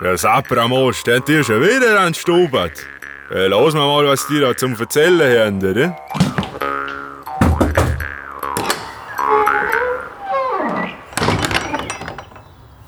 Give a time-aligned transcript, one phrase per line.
[0.00, 2.72] Der Sapramos, der hat dir schon wieder an Stubert.
[3.30, 5.96] Äh, lass mal mal, was die da zum Erzählen haben, oder?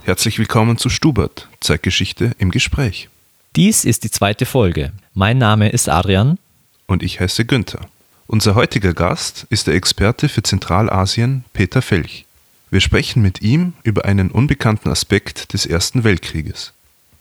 [0.02, 3.08] Herzlich willkommen zu Stubert, Zeitgeschichte im Gespräch.
[3.54, 4.92] Dies ist die zweite Folge.
[5.14, 6.38] Mein Name ist Adrian.
[6.86, 7.86] Und ich heiße Günther.
[8.26, 12.24] Unser heutiger Gast ist der Experte für Zentralasien Peter Felch.
[12.70, 16.72] Wir sprechen mit ihm über einen unbekannten Aspekt des Ersten Weltkrieges.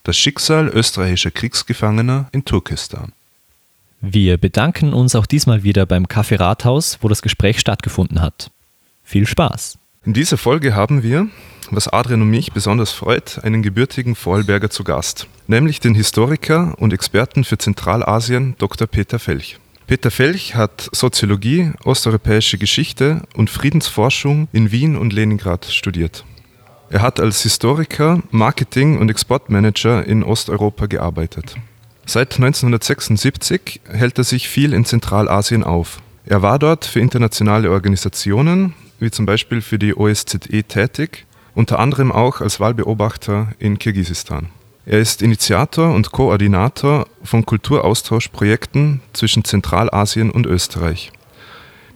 [0.06, 3.10] Das Schicksal österreichischer Kriegsgefangener in Turkestan.
[4.00, 8.52] Wir bedanken uns auch diesmal wieder beim Café Rathaus, wo das Gespräch stattgefunden hat.
[9.02, 9.78] Viel Spaß!
[10.04, 11.26] In dieser Folge haben wir,
[11.72, 16.92] was Adrian und mich besonders freut, einen gebürtigen Vorarlberger zu Gast, nämlich den Historiker und
[16.92, 18.86] Experten für Zentralasien Dr.
[18.86, 19.58] Peter Felch.
[19.88, 26.24] Peter Felch hat Soziologie, osteuropäische Geschichte und Friedensforschung in Wien und Leningrad studiert.
[26.88, 31.56] Er hat als Historiker, Marketing- und Exportmanager in Osteuropa gearbeitet.
[32.06, 36.00] Seit 1976 hält er sich viel in Zentralasien auf.
[36.24, 42.12] Er war dort für internationale Organisationen, wie zum Beispiel für die OSZE tätig unter anderem
[42.12, 44.50] auch als Wahlbeobachter in Kirgisistan.
[44.84, 51.10] Er ist Initiator und Koordinator von Kulturaustauschprojekten zwischen Zentralasien und Österreich.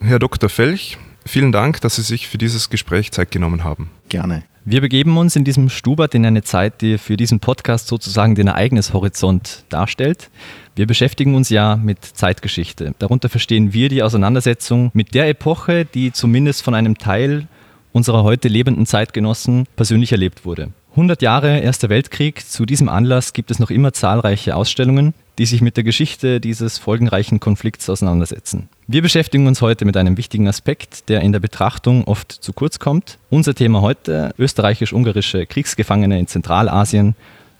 [0.00, 0.48] Herr Dr.
[0.48, 3.90] Felch, vielen Dank, dass Sie sich für dieses Gespräch Zeit genommen haben.
[4.08, 4.44] Gerne.
[4.66, 8.48] Wir begeben uns in diesem Stubert in eine Zeit, die für diesen Podcast sozusagen den
[8.48, 10.28] Ereignishorizont darstellt.
[10.76, 12.94] Wir beschäftigen uns ja mit Zeitgeschichte.
[12.98, 17.48] Darunter verstehen wir die Auseinandersetzung mit der Epoche, die zumindest von einem Teil
[17.92, 20.68] unserer heute lebenden Zeitgenossen persönlich erlebt wurde.
[20.90, 22.44] 100 Jahre Erster Weltkrieg.
[22.46, 26.76] Zu diesem Anlass gibt es noch immer zahlreiche Ausstellungen, die sich mit der Geschichte dieses
[26.76, 28.68] folgenreichen Konflikts auseinandersetzen.
[28.86, 32.78] Wir beschäftigen uns heute mit einem wichtigen Aspekt, der in der Betrachtung oft zu kurz
[32.78, 33.16] kommt.
[33.30, 37.14] Unser Thema heute österreichisch-ungarische Kriegsgefangene in Zentralasien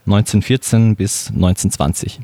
[0.05, 2.21] 1914 bis 1920.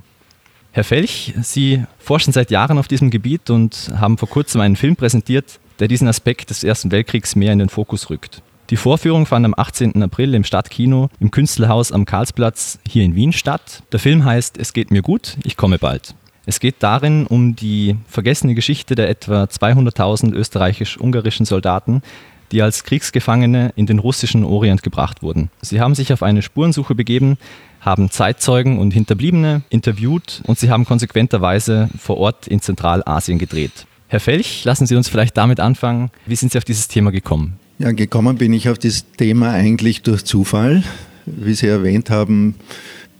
[0.72, 4.94] Herr Felch, Sie forschen seit Jahren auf diesem Gebiet und haben vor kurzem einen Film
[4.94, 8.42] präsentiert, der diesen Aspekt des Ersten Weltkriegs mehr in den Fokus rückt.
[8.68, 10.02] Die Vorführung fand am 18.
[10.02, 13.84] April im Stadtkino im Künstlerhaus am Karlsplatz hier in Wien statt.
[13.92, 16.16] Der Film heißt Es geht mir gut, ich komme bald.
[16.46, 22.02] Es geht darin um die vergessene Geschichte der etwa 200.000 österreichisch-ungarischen Soldaten,
[22.50, 25.50] die als Kriegsgefangene in den russischen Orient gebracht wurden.
[25.62, 27.38] Sie haben sich auf eine Spurensuche begeben,
[27.80, 33.86] haben Zeitzeugen und Hinterbliebene interviewt und sie haben konsequenterweise vor Ort in Zentralasien gedreht.
[34.08, 36.10] Herr Felch, lassen Sie uns vielleicht damit anfangen.
[36.26, 37.60] Wie sind Sie auf dieses Thema gekommen?
[37.78, 40.82] Ja, gekommen bin ich auf das Thema eigentlich durch Zufall.
[41.26, 42.54] Wie Sie erwähnt haben,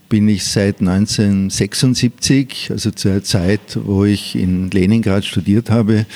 [0.09, 6.07] bin ich seit 1976, also zur Zeit, wo ich in Leningrad studiert habe,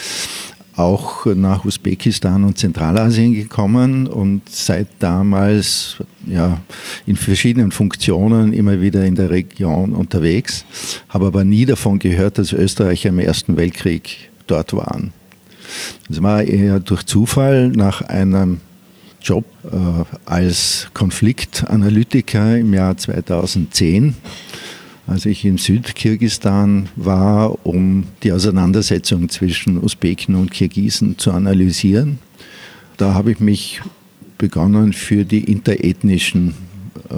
[0.76, 6.62] auch nach Usbekistan und Zentralasien gekommen und seit damals ja,
[7.06, 10.66] in verschiedenen Funktionen immer wieder in der Region unterwegs,
[11.10, 15.14] habe aber nie davon gehört, dass Österreicher im Ersten Weltkrieg dort waren.
[16.10, 18.60] Das war eher durch Zufall nach einem
[19.22, 24.16] Job äh, als Konfliktanalytiker im Jahr 2010,
[25.08, 32.20] als ich in Südkirgistan war, um die Auseinandersetzung zwischen Usbeken und Kirgisen zu analysieren.
[32.98, 33.82] Da habe ich mich
[34.38, 36.56] begonnen, für die interethnischen
[37.10, 37.16] äh,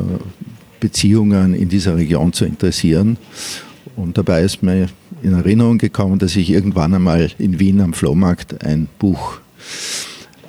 [0.79, 3.17] Beziehungen in dieser Region zu interessieren.
[3.95, 4.89] Und dabei ist mir
[5.23, 9.39] in Erinnerung gekommen, dass ich irgendwann einmal in Wien am Flohmarkt ein Buch,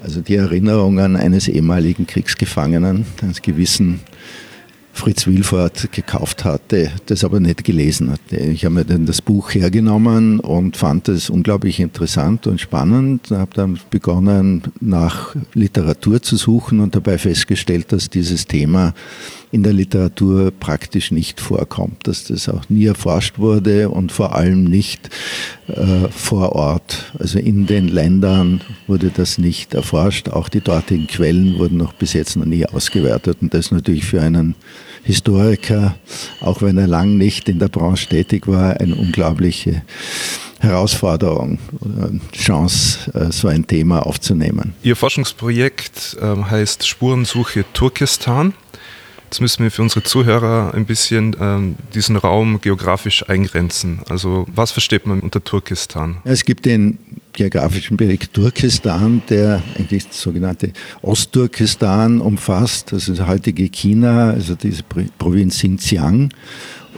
[0.03, 4.01] also die Erinnerungen eines ehemaligen Kriegsgefangenen, eines gewissen
[4.93, 8.37] Fritz Wilford gekauft hatte, das aber nicht gelesen hatte.
[8.37, 13.23] Ich habe mir dann das Buch hergenommen und fand es unglaublich interessant und spannend.
[13.27, 18.95] Ich habe dann begonnen, nach Literatur zu suchen und dabei festgestellt, dass dieses Thema
[19.55, 24.65] in der Literatur praktisch nicht vorkommt, dass das auch nie erforscht wurde und vor allem
[24.65, 25.11] nicht
[25.69, 27.13] äh, vor Ort.
[27.21, 30.29] Also in den Ländern wurde das nicht erforscht.
[30.29, 33.39] Auch die dortigen Quellen wurden noch bis jetzt noch nie ausgewertet.
[33.43, 34.57] Und das natürlich für einen
[35.05, 35.95] Historiker,
[36.41, 39.83] auch wenn er lang nicht in der Branche tätig war, eine unglaubliche
[40.59, 44.75] Herausforderung oder Chance, äh, so ein Thema aufzunehmen.
[44.83, 48.55] Ihr Forschungsprojekt ähm, heißt Spurensuche Turkestan.
[49.35, 53.99] Jetzt müssen wir für unsere Zuhörer ein bisschen ähm, diesen Raum geografisch eingrenzen.
[54.09, 56.19] Also was versteht man unter Turkestan?
[56.23, 57.01] Es gibt den
[57.33, 60.73] geografischen Bereich Turkestan, der eigentlich das sogenannte
[61.03, 64.85] Ostturkestan umfasst, also das heutige China, also diese
[65.19, 66.33] Provinz Xinjiang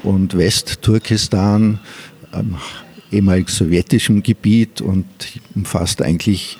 [0.03, 1.79] und Westturkestan,
[2.35, 2.57] ähm,
[3.11, 5.07] ehemalig sowjetischem Gebiet und
[5.55, 6.59] umfasst eigentlich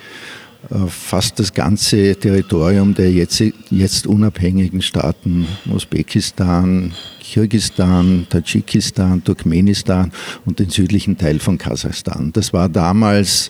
[0.87, 10.11] fast das ganze Territorium der jetzt, jetzt unabhängigen Staaten Usbekistan, Kirgistan, Tadschikistan, Turkmenistan
[10.45, 12.31] und den südlichen Teil von Kasachstan.
[12.33, 13.49] Das war damals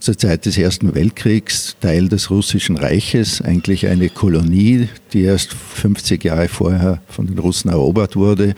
[0.00, 6.22] zur Zeit des Ersten Weltkriegs Teil des Russischen Reiches, eigentlich eine Kolonie, die erst 50
[6.24, 8.54] Jahre vorher von den Russen erobert wurde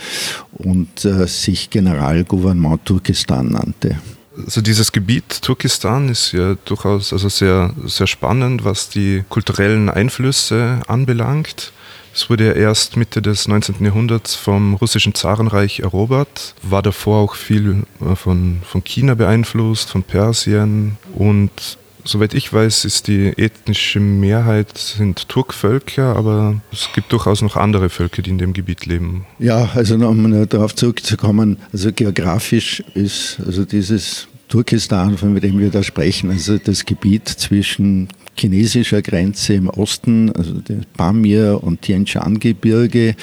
[0.53, 3.97] und äh, sich Generalgouvernement Turkestan nannte.
[4.45, 10.81] Also dieses Gebiet Turkestan ist ja durchaus also sehr, sehr spannend, was die kulturellen Einflüsse
[10.87, 11.73] anbelangt.
[12.13, 13.85] Es wurde ja erst Mitte des 19.
[13.85, 20.03] Jahrhunderts vom russischen Zarenreich erobert, war davor auch viel äh, von, von China beeinflusst, von
[20.03, 27.43] Persien und Soweit ich weiß, ist die ethnische Mehrheit sind Turkvölker, aber es gibt durchaus
[27.43, 29.27] noch andere Völker, die in dem Gebiet leben.
[29.39, 35.83] Ja, also um darauf zurückzukommen, also geografisch ist also dieses Turkestan, von dem wir da
[35.83, 42.39] sprechen, also das Gebiet zwischen chinesischer Grenze im Osten, also der Pamir und Tien Shan
[42.39, 43.15] Gebirge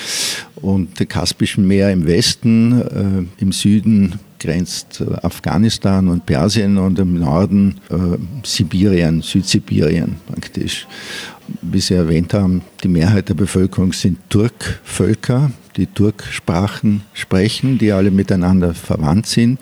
[0.55, 7.19] und dem Kaspischen Meer im Westen, äh, im Süden grenzt Afghanistan und Persien und im
[7.19, 10.87] Norden äh, Sibirien, Südsibirien praktisch.
[11.61, 18.11] Wie Sie erwähnt haben, die Mehrheit der Bevölkerung sind Turkvölker, die Turksprachen sprechen, die alle
[18.11, 19.59] miteinander verwandt sind.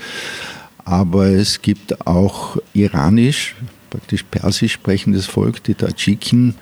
[0.85, 3.55] Aber es gibt auch Iranisch,
[3.89, 6.55] praktisch persisch sprechendes Volk, die Tadschiken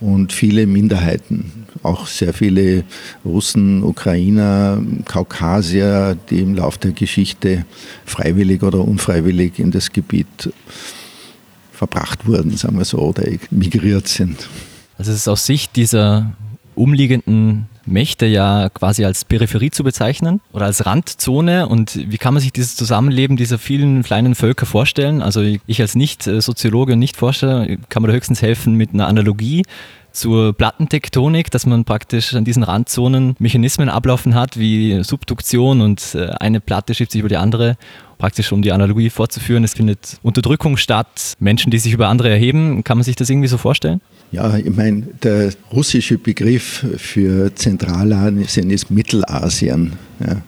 [0.00, 1.66] und viele Minderheiten.
[1.82, 2.84] Auch sehr viele
[3.24, 7.64] Russen, Ukrainer, Kaukasier, die im Laufe der Geschichte
[8.04, 10.52] freiwillig oder unfreiwillig in das Gebiet
[11.72, 14.48] verbracht wurden, sagen wir so, oder migriert sind.
[14.98, 16.32] Also es ist aus Sicht dieser
[16.74, 21.68] umliegenden Mächte ja quasi als Peripherie zu bezeichnen oder als Randzone.
[21.68, 25.22] Und wie kann man sich dieses Zusammenleben dieser vielen kleinen Völker vorstellen?
[25.22, 29.62] Also ich als Nicht-Soziologe und Nicht-Forscher kann mir da höchstens helfen mit einer Analogie
[30.14, 36.28] zur Plattentektonik, dass man praktisch an diesen Randzonen Mechanismen ablaufen hat, wie Subduktion und äh,
[36.40, 37.76] eine Platte schiebt sich über die andere,
[38.16, 39.64] praktisch um die Analogie fortzuführen.
[39.64, 42.84] Es findet Unterdrückung statt, Menschen, die sich über andere erheben.
[42.84, 44.00] Kann man sich das irgendwie so vorstellen?
[44.30, 49.92] Ja, ich meine, der russische Begriff für Zentralasien ist Mittelasien.
[50.20, 50.42] Ja.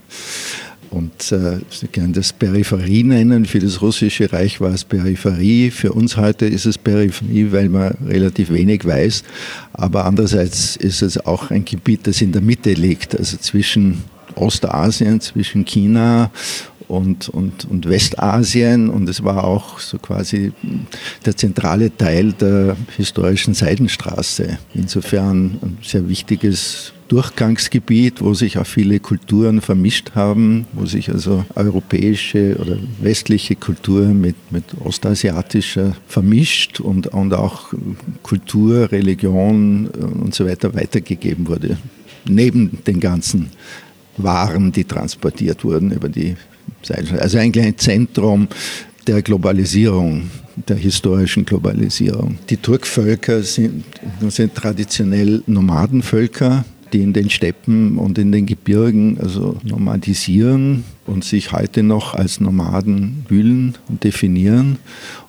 [0.97, 3.45] Und äh, Sie können das Peripherie nennen.
[3.45, 5.71] Für das russische Reich war es Peripherie.
[5.71, 9.23] Für uns heute ist es Peripherie, weil man relativ wenig weiß.
[9.75, 14.05] Aber andererseits ist es auch ein Gebiet, das in der Mitte liegt, also zwischen
[14.37, 16.31] Ostasien, zwischen China
[16.89, 20.53] und, und, und Westasien und es war auch so quasi
[21.27, 24.59] der zentrale Teil der historischen Seidenstraße.
[24.73, 31.45] Insofern ein sehr wichtiges Durchgangsgebiet, wo sich auch viele Kulturen vermischt haben, wo sich also
[31.55, 37.73] europäische oder westliche Kultur mit, mit ostasiatischer vermischt und, und auch
[38.23, 41.77] Kultur, Religion und so weiter weitergegeben wurde.
[42.29, 43.51] Neben den ganzen
[44.17, 46.37] waren, die transportiert wurden über die
[46.91, 48.49] also eigentlich ein Zentrum
[49.07, 50.31] der Globalisierung,
[50.69, 52.39] der historischen Globalisierung.
[52.51, 53.85] Die Turkvölker sind,
[54.29, 56.65] sind traditionell Nomadenvölker,
[56.97, 62.41] die in den Steppen und in den Gebirgen also nomadisieren und sich heute noch als
[62.41, 64.79] Nomaden fühlen und definieren.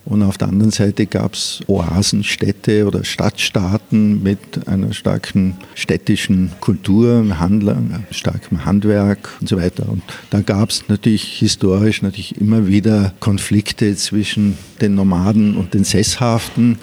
[0.08, 7.26] Und auf der anderen Seite gab es Oasenstädte oder Stadtstaaten mit einer starken städtischen Kultur,
[7.40, 7.78] Handler,
[8.12, 9.90] starkem Handwerk und so weiter.
[9.90, 15.84] Und da gab es natürlich historisch natürlich immer wieder Konflikte zwischen den Nomaden und den
[15.84, 16.78] Sesshaften.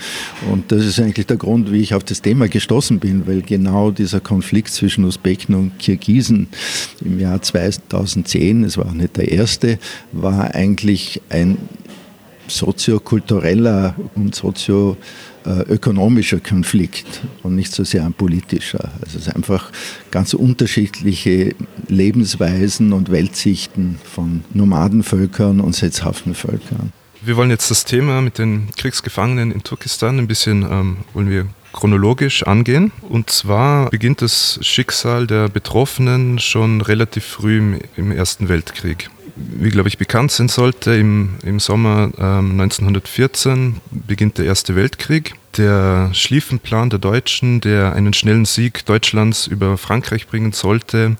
[0.51, 3.91] Und das ist eigentlich der Grund, wie ich auf das Thema gestoßen bin, weil genau
[3.91, 6.49] dieser Konflikt zwischen Usbeken und Kirgisen
[7.03, 9.79] im Jahr 2010, es war nicht der erste,
[10.13, 11.57] war eigentlich ein
[12.49, 18.91] soziokultureller und sozioökonomischer Konflikt und nicht so sehr ein politischer.
[19.03, 19.71] Also es ist einfach
[20.11, 21.55] ganz unterschiedliche
[21.89, 26.93] Lebensweisen und Weltsichten von Nomadenvölkern und setzhaften Völkern.
[27.23, 31.47] Wir wollen jetzt das Thema mit den Kriegsgefangenen in Turkestan ein bisschen ähm, wollen wir
[31.73, 32.93] chronologisch angehen.
[33.09, 39.71] Und zwar beginnt das Schicksal der Betroffenen schon relativ früh im, im Ersten Weltkrieg wie
[39.71, 45.35] glaube ich bekannt sein sollte, im, im Sommer ähm, 1914 beginnt der Erste Weltkrieg.
[45.57, 51.17] Der Schlieffenplan der Deutschen, der einen schnellen Sieg Deutschlands über Frankreich bringen sollte,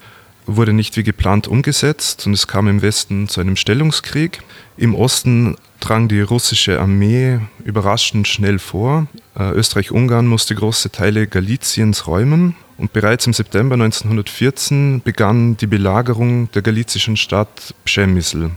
[0.47, 4.43] wurde nicht wie geplant umgesetzt und es kam im Westen zu einem Stellungskrieg.
[4.77, 9.07] Im Osten drang die russische Armee überraschend schnell vor.
[9.39, 16.51] Äh, Österreich-Ungarn musste große Teile Galiciens räumen und bereits im September 1914 begann die Belagerung
[16.53, 18.51] der galizischen Stadt Przemysl.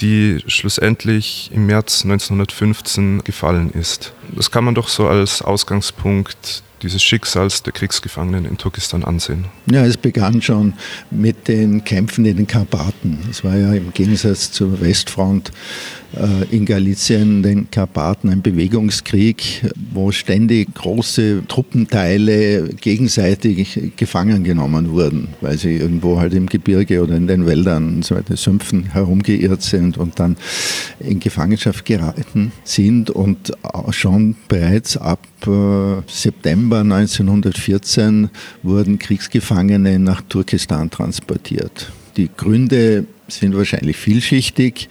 [0.00, 4.12] die schlussendlich im März 1915 gefallen ist.
[4.34, 9.46] Das kann man doch so als Ausgangspunkt dieses Schicksals der Kriegsgefangenen in Turkestan ansehen?
[9.70, 10.74] Ja, es begann schon
[11.10, 13.18] mit den Kämpfen in den Karpaten.
[13.30, 15.52] Es war ja im Gegensatz zur Westfront
[16.14, 19.62] äh, in Galizien, den Karpaten, ein Bewegungskrieg,
[19.92, 27.16] wo ständig große Truppenteile gegenseitig gefangen genommen wurden, weil sie irgendwo halt im Gebirge oder
[27.16, 30.36] in den Wäldern und so weiter, Sümpfen herumgeirrt sind und dann
[31.00, 33.52] in Gefangenschaft geraten sind und
[33.90, 38.30] schon bereits ab äh, September 1914
[38.62, 41.92] wurden Kriegsgefangene nach Turkestan transportiert.
[42.16, 44.88] Die Gründe sind wahrscheinlich vielschichtig.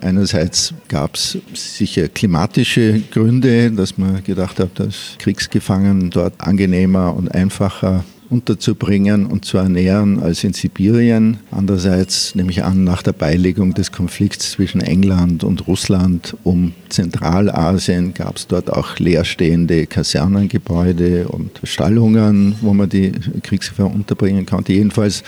[0.00, 7.32] Einerseits gab es sicher klimatische Gründe, dass man gedacht hat, dass Kriegsgefangenen dort angenehmer und
[7.34, 11.36] einfacher unterzubringen und zu ernähren als in Sibirien.
[11.50, 18.14] Andererseits nehme ich an, nach der Beilegung des Konflikts zwischen England und Russland um Zentralasien
[18.14, 23.12] gab es dort auch leerstehende Kasernengebäude und Stallungen, wo man die
[23.42, 24.72] Kriegsgefahr unterbringen konnte.
[24.72, 25.22] Jedenfalls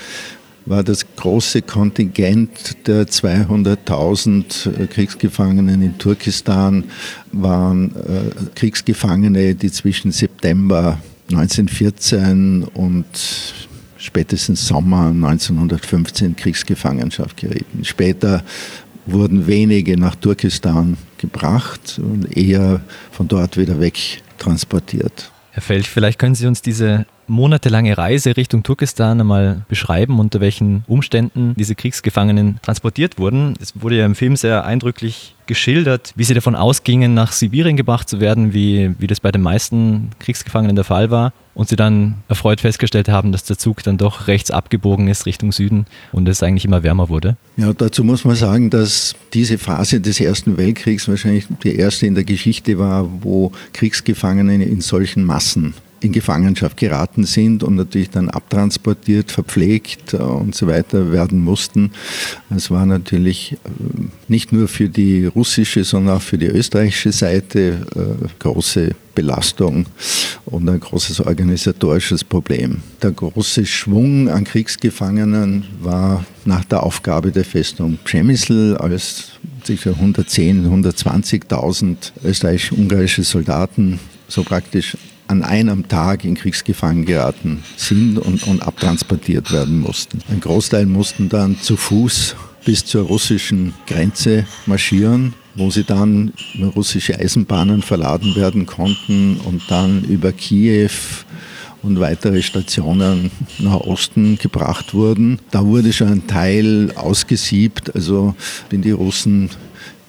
[0.65, 6.85] war das große Kontingent der 200.000 Kriegsgefangenen in Turkestan
[7.31, 10.97] waren äh, Kriegsgefangene, die zwischen September
[11.29, 13.05] 1914 und
[13.97, 17.83] spätestens Sommer 1915 Kriegsgefangenschaft gerieten.
[17.83, 18.43] Später
[19.05, 25.31] wurden wenige nach Turkestan gebracht und eher von dort wieder weg transportiert.
[25.51, 30.83] Herr Felch, vielleicht können Sie uns diese monatelange Reise Richtung Turkestan einmal beschreiben, unter welchen
[30.87, 33.55] Umständen diese Kriegsgefangenen transportiert wurden.
[33.61, 38.09] Es wurde ja im Film sehr eindrücklich geschildert, wie sie davon ausgingen, nach Sibirien gebracht
[38.09, 41.33] zu werden, wie, wie das bei den meisten Kriegsgefangenen der Fall war.
[41.53, 45.53] Und sie dann erfreut festgestellt haben, dass der Zug dann doch rechts abgebogen ist Richtung
[45.53, 47.37] Süden und es eigentlich immer wärmer wurde.
[47.55, 52.15] Ja, dazu muss man sagen, dass diese Phase des Ersten Weltkriegs wahrscheinlich die erste in
[52.15, 55.75] der Geschichte war, wo Kriegsgefangene in solchen Massen
[56.05, 61.91] in Gefangenschaft geraten sind und natürlich dann abtransportiert, verpflegt äh, und so weiter werden mussten.
[62.55, 63.57] Es war natürlich äh,
[64.27, 69.85] nicht nur für die russische, sondern auch für die österreichische Seite äh, große Belastung
[70.45, 72.81] und ein großes organisatorisches Problem.
[73.01, 79.31] Der große Schwung an Kriegsgefangenen war nach der Aufgabe der Festung Przemysl, als
[79.63, 88.47] sicher 110.000, 120.000 österreichisch-ungarische Soldaten so praktisch an einem Tag in Kriegsgefangen geraten sind und,
[88.47, 90.19] und abtransportiert werden mussten.
[90.29, 96.33] Ein Großteil mussten dann zu Fuß bis zur russischen Grenze marschieren, wo sie dann
[96.75, 100.89] russische Eisenbahnen verladen werden konnten und dann über Kiew
[101.83, 103.29] und weitere Stationen
[103.59, 105.39] nach Osten gebracht wurden.
[105.51, 108.35] Da wurde schon ein Teil ausgesiebt, also
[108.71, 109.49] wenn die Russen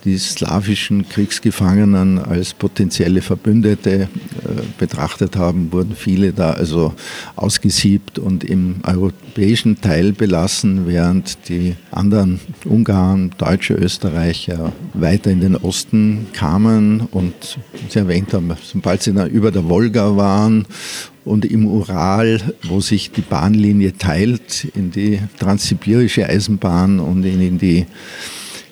[0.07, 4.07] die slawischen Kriegsgefangenen als potenzielle Verbündete äh,
[4.77, 6.93] betrachtet haben, wurden viele da also
[7.35, 15.57] ausgesiebt und im europäischen Teil belassen, während die anderen Ungarn, Deutsche, Österreicher weiter in den
[15.57, 17.59] Osten kamen und
[17.89, 20.65] Sie erwähnt haben, sobald sie dann über der Wolga waren
[21.25, 27.85] und im Ural, wo sich die Bahnlinie teilt in die transsibirische Eisenbahn und in die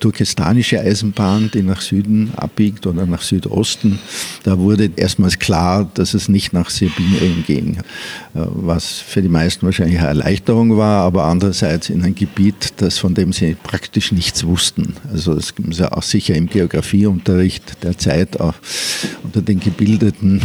[0.00, 3.98] turkestanische Eisenbahn, die nach Süden abbiegt oder nach Südosten.
[4.44, 7.82] Da wurde erstmals klar, dass es nicht nach Sibirien ging, äh,
[8.34, 13.14] was für die meisten wahrscheinlich eine Erleichterung war, aber andererseits in ein Gebiet, das von
[13.14, 14.94] dem sie praktisch nichts wussten.
[15.10, 18.54] Also das ist ja auch sicher im Geografieunterricht der Zeit auch
[19.22, 20.42] unter den gebildeten,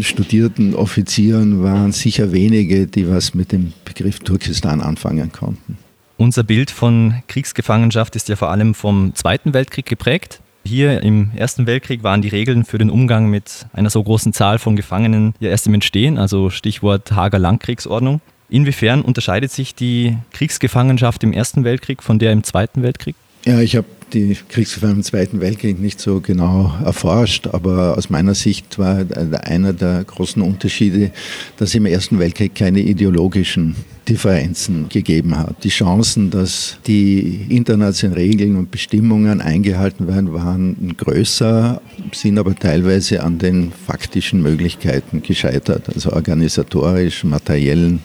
[0.00, 5.78] studierten Offizieren waren sicher wenige, die was mit dem Begriff Turkestan anfangen konnten.
[6.20, 10.40] Unser Bild von Kriegsgefangenschaft ist ja vor allem vom Zweiten Weltkrieg geprägt.
[10.64, 14.58] Hier im Ersten Weltkrieg waren die Regeln für den Umgang mit einer so großen Zahl
[14.58, 18.20] von Gefangenen ja erst im Entstehen, also Stichwort Hager Landkriegsordnung.
[18.48, 23.14] Inwiefern unterscheidet sich die Kriegsgefangenschaft im Ersten Weltkrieg von der im Zweiten Weltkrieg?
[23.44, 28.34] Ja, ich habe die Kriegsgefangenen im Zweiten Weltkrieg nicht so genau erforscht, aber aus meiner
[28.34, 29.04] Sicht war
[29.44, 31.10] einer der großen Unterschiede,
[31.56, 33.76] dass im Ersten Weltkrieg keine ideologischen
[34.08, 35.62] Differenzen gegeben hat.
[35.64, 43.22] Die Chancen, dass die internationalen Regeln und Bestimmungen eingehalten werden, waren größer, sind aber teilweise
[43.22, 48.00] an den faktischen Möglichkeiten gescheitert, also organisatorisch, materiellen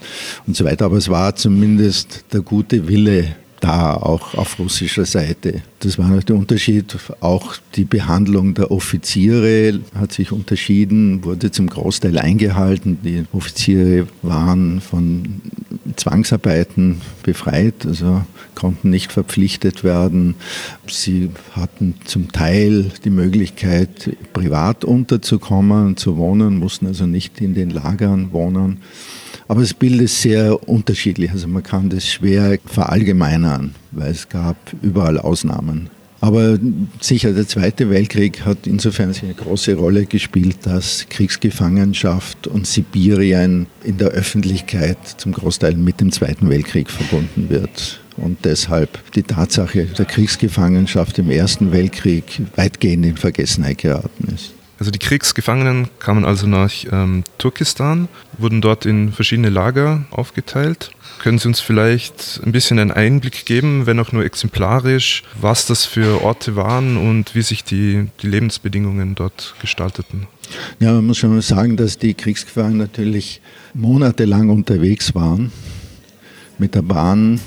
[0.45, 0.85] und so weiter.
[0.85, 5.61] Aber es war zumindest der gute Wille da, auch auf russischer Seite.
[5.79, 6.97] Das war noch der Unterschied.
[7.21, 12.97] Auch die Behandlung der Offiziere hat sich unterschieden, wurde zum Großteil eingehalten.
[13.03, 15.41] Die Offiziere waren von
[15.95, 18.23] Zwangsarbeiten befreit, also
[18.55, 20.35] konnten nicht verpflichtet werden.
[20.87, 27.69] Sie hatten zum Teil die Möglichkeit, privat unterzukommen, zu wohnen, mussten also nicht in den
[27.69, 28.79] Lagern wohnen.
[29.47, 34.57] Aber das Bild ist sehr unterschiedlich, also man kann das schwer verallgemeinern, weil es gab
[34.81, 35.89] überall Ausnahmen.
[36.23, 36.57] Aber
[37.01, 43.97] sicher, der Zweite Weltkrieg hat insofern eine große Rolle gespielt, dass Kriegsgefangenschaft und Sibirien in
[43.97, 47.99] der Öffentlichkeit zum Großteil mit dem Zweiten Weltkrieg verbunden wird.
[48.15, 52.23] Und deshalb die Tatsache der Kriegsgefangenschaft im Ersten Weltkrieg
[52.55, 54.52] weitgehend in Vergessenheit geraten ist.
[54.83, 60.91] Also die Kriegsgefangenen kamen also nach ähm, Turkestan, wurden dort in verschiedene Lager aufgeteilt.
[61.19, 65.85] Können Sie uns vielleicht ein bisschen einen Einblick geben, wenn auch nur exemplarisch, was das
[65.85, 70.27] für Orte waren und wie sich die, die Lebensbedingungen dort gestalteten?
[70.81, 73.39] Ja, man muss schon mal sagen, dass die Kriegsgefangenen natürlich
[73.73, 75.53] monatelang unterwegs waren
[76.57, 77.39] mit der Bahn,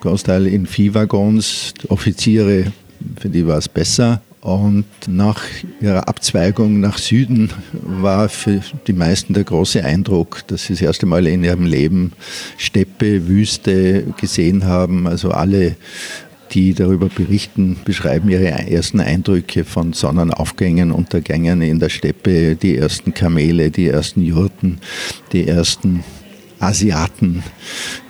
[0.00, 2.70] Großteil in Viehwaggons, Offiziere,
[3.18, 4.20] für die war es besser.
[4.46, 5.42] Und nach
[5.80, 11.04] ihrer Abzweigung nach Süden war für die meisten der große Eindruck, dass sie das erste
[11.04, 12.12] Mal in ihrem Leben
[12.56, 15.08] Steppe, Wüste gesehen haben.
[15.08, 15.74] Also alle,
[16.52, 23.12] die darüber berichten, beschreiben ihre ersten Eindrücke von Sonnenaufgängen, Untergängen in der Steppe, die ersten
[23.12, 24.78] Kamele, die ersten Jurten,
[25.32, 26.04] die ersten
[26.60, 27.42] Asiaten,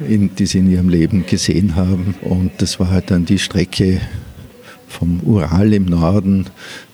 [0.00, 2.14] die sie in ihrem Leben gesehen haben.
[2.20, 4.02] Und das war halt dann die Strecke
[4.88, 6.46] vom Ural im Norden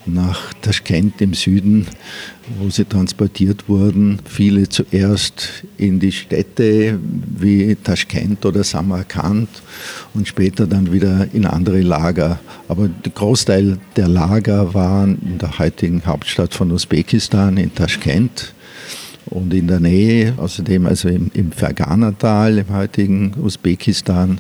[0.07, 1.87] nach Taschkent im Süden,
[2.59, 4.19] wo sie transportiert wurden.
[4.25, 6.99] Viele zuerst in die Städte
[7.39, 9.49] wie Taschkent oder Samarkand
[10.15, 12.41] und später dann wieder in andere Lager.
[12.69, 18.55] Aber der Großteil der Lager waren in der heutigen Hauptstadt von Usbekistan, in Taschkent
[19.27, 24.39] und in der Nähe, außerdem also im, im Fergana-Tal, im heutigen Usbekistan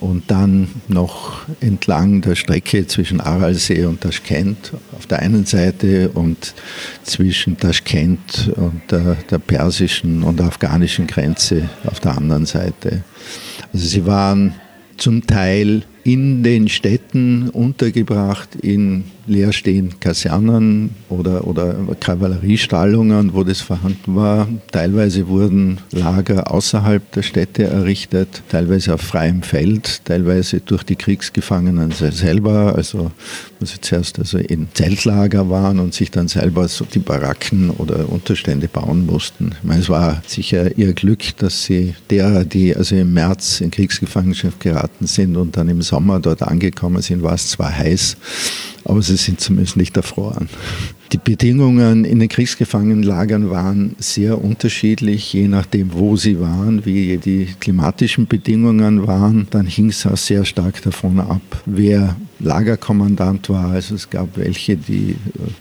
[0.00, 6.54] und dann noch entlang der Strecke zwischen Aralsee und Taschkent auf der einen Seite und
[7.02, 13.02] zwischen Taschkent und der, der persischen und afghanischen Grenze auf der anderen Seite.
[13.72, 14.54] Also sie waren
[14.96, 24.16] zum Teil in den Städten untergebracht, in leerstehenden Kasernen oder, oder Kavalleriestallungen, wo das vorhanden
[24.16, 24.48] war.
[24.72, 31.92] Teilweise wurden Lager außerhalb der Städte errichtet, teilweise auf freiem Feld, teilweise durch die Kriegsgefangenen
[31.92, 33.10] selber, also
[33.60, 38.08] wo sie zuerst also in Zeltlager waren und sich dann selber so die Baracken oder
[38.08, 39.54] Unterstände bauen mussten.
[39.58, 43.70] Ich meine, es war sicher ihr Glück, dass sie derer, die also im März in
[43.70, 48.16] Kriegsgefangenschaft geraten sind und dann im Sommer dort angekommen sind, war es zwar heiß,
[48.88, 50.48] aber sie sind zumindest nicht erfroren.
[51.12, 57.48] Die Bedingungen in den Kriegsgefangenenlagern waren sehr unterschiedlich, je nachdem, wo sie waren, wie die
[57.60, 59.46] klimatischen Bedingungen waren.
[59.50, 63.70] Dann hing es auch sehr stark davon ab, wer Lagerkommandant war.
[63.70, 65.16] Also es gab welche, die äh,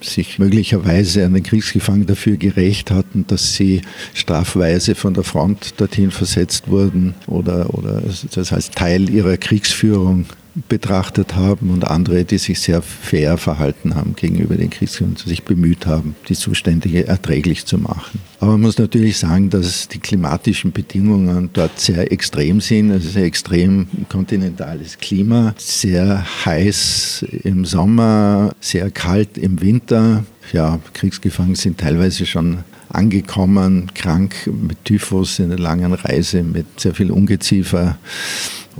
[0.05, 3.81] sich möglicherweise an den Kriegsgefangenen dafür gerecht hatten, dass sie
[4.13, 10.25] strafweise von der Front dorthin versetzt wurden oder, oder das heißt Teil ihrer Kriegsführung
[10.67, 15.85] betrachtet haben und andere, die sich sehr fair verhalten haben gegenüber den Kriegsgefangenen, sich bemüht
[15.85, 18.19] haben, die Zustände erträglich zu machen.
[18.39, 22.91] Aber man muss natürlich sagen, dass die klimatischen Bedingungen dort sehr extrem sind.
[22.91, 30.23] Es ist ein extrem kontinentales Klima, sehr heiß im Sommer, sehr kalt im Winter.
[30.53, 36.95] Ja, Kriegsgefangene sind teilweise schon angekommen, krank mit Typhus in einer langen Reise, mit sehr
[36.95, 37.97] viel Ungeziefer.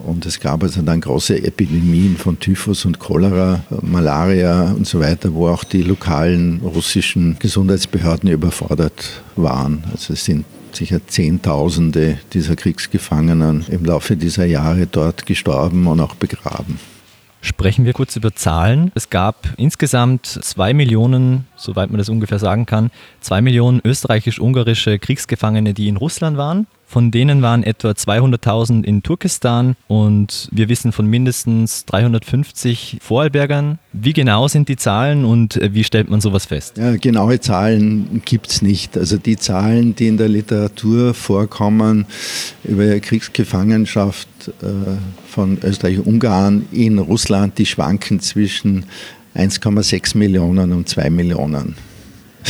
[0.05, 5.33] Und es gab also dann große Epidemien von Typhus und Cholera, Malaria und so weiter,
[5.33, 9.83] wo auch die lokalen russischen Gesundheitsbehörden überfordert waren.
[9.91, 16.15] Also es sind sicher Zehntausende dieser Kriegsgefangenen im Laufe dieser Jahre dort gestorben und auch
[16.15, 16.79] begraben.
[17.41, 18.91] Sprechen wir kurz über Zahlen.
[18.95, 25.73] Es gab insgesamt zwei Millionen, soweit man das ungefähr sagen kann, zwei Millionen österreichisch-ungarische Kriegsgefangene,
[25.73, 26.67] die in Russland waren.
[26.89, 33.77] Von denen waren etwa 200.000 in Turkestan und wir wissen von mindestens 350 Vorarlbergern.
[33.91, 36.77] Wie genau sind die Zahlen und äh, wie stellt man sowas fest?
[36.77, 38.97] Ja, genaue Zahlen gibt es nicht.
[38.97, 42.05] Also die Zahlen, die in der Literatur vorkommen
[42.63, 44.29] über Kriegsgefangenschaft
[44.61, 44.65] äh,
[45.27, 48.85] von Österreich-Ungarn in Russland, die schwanken zwischen
[49.35, 51.75] 1,6 Millionen und 2 Millionen.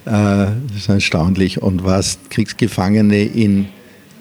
[0.04, 1.62] Äh, das ist erstaunlich.
[1.62, 3.68] Und was Kriegsgefangene in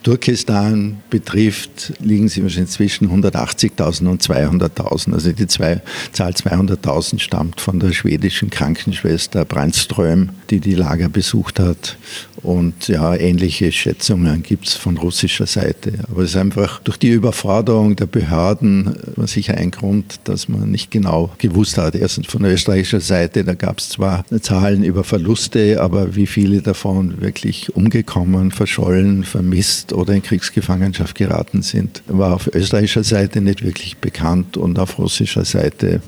[0.04, 5.14] Turkestan betrifft, liegen sie wahrscheinlich zwischen 180.000 und 200.000.
[5.14, 11.60] Also die zwei, Zahl 200.000 stammt von der schwedischen Krankenschwester Brandström, die die Lager besucht
[11.60, 11.98] hat.
[12.44, 15.94] Und ja, ähnliche Schätzungen gibt es von russischer Seite.
[16.10, 18.96] Aber es ist einfach durch die Überforderung der Behörden
[19.28, 21.94] sicher ein Grund, dass man nicht genau gewusst hat.
[21.94, 27.22] Erstens von österreichischer Seite, da gab es zwar Zahlen über Verluste, aber wie viele davon
[27.22, 33.98] wirklich umgekommen, verschollen, vermisst oder in Kriegsgefangenschaft geraten sind, war auf österreichischer Seite nicht wirklich
[33.98, 36.02] bekannt und auf russischer Seite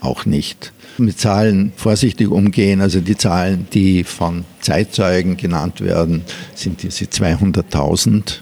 [0.00, 0.72] auch nicht.
[0.98, 6.22] Mit Zahlen vorsichtig umgehen, also die Zahlen, die von Zeitzeugen genannt werden,
[6.54, 8.38] sind diese 200.000.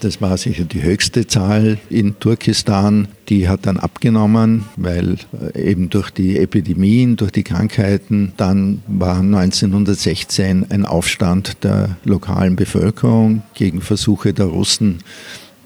[0.00, 3.08] Das war sicher die höchste Zahl in Turkestan.
[3.28, 5.16] Die hat dann abgenommen, weil
[5.54, 12.56] äh, eben durch die Epidemien, durch die Krankheiten, dann war 1916 ein Aufstand der lokalen
[12.56, 15.00] Bevölkerung gegen Versuche der Russen,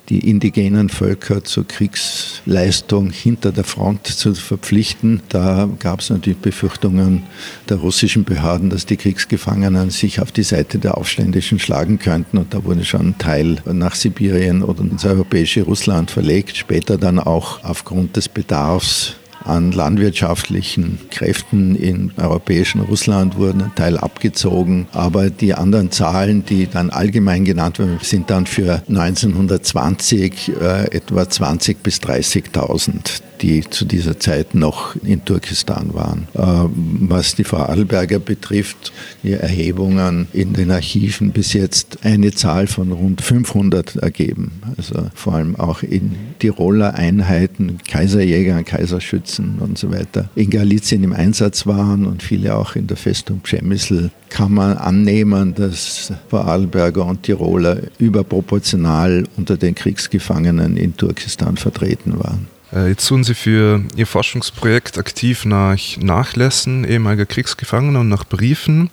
[0.08, 5.22] die indigenen Völker zur Kriegsleistung hinter der Front zu verpflichten.
[5.28, 7.22] Da gab es natürlich Befürchtungen
[7.68, 12.38] der russischen Behörden, dass die Kriegsgefangenen sich auf die Seite der Aufständischen schlagen könnten.
[12.38, 16.56] Und da wurde schon ein Teil nach Sibirien oder ins europäische Russland verlegt.
[16.56, 23.98] Später dann auch aufgrund des Bedarfs an landwirtschaftlichen Kräften im europäischen Russland wurden ein Teil
[23.98, 24.86] abgezogen.
[24.92, 31.28] Aber die anderen Zahlen, die dann allgemein genannt werden, sind dann für 1920 äh, etwa
[31.28, 36.28] 20 bis 30.000 die zu dieser Zeit noch in Turkestan waren.
[36.34, 36.68] Äh,
[37.08, 38.92] was die Vorarlberger betrifft,
[39.22, 44.52] die Erhebungen in den Archiven bis jetzt eine Zahl von rund 500 ergeben.
[44.76, 51.12] Also vor allem auch in Tiroler Einheiten, Kaiserjäger, Kaiserschützen und so weiter, in Galizien im
[51.12, 57.22] Einsatz waren und viele auch in der Festung Przemysl, kann man annehmen, dass Vorarlberger und
[57.22, 62.53] Tiroler überproportional unter den Kriegsgefangenen in Turkestan vertreten waren.
[62.74, 68.90] Äh, jetzt suchen Sie für Ihr Forschungsprojekt aktiv nach Nachlässen ehemaliger Kriegsgefangener und nach Briefen.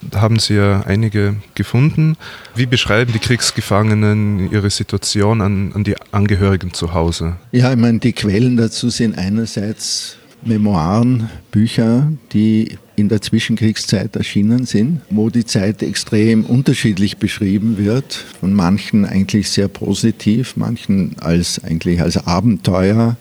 [0.00, 2.16] Da haben Sie ja einige gefunden.
[2.54, 7.36] Wie beschreiben die Kriegsgefangenen ihre Situation an, an die Angehörigen zu Hause?
[7.52, 14.66] Ja, ich meine, die Quellen dazu sind einerseits Memoiren, Bücher, die in der Zwischenkriegszeit erschienen
[14.66, 18.24] sind, wo die Zeit extrem unterschiedlich beschrieben wird.
[18.38, 23.16] Von manchen eigentlich sehr positiv, manchen als eigentlich als Abenteuer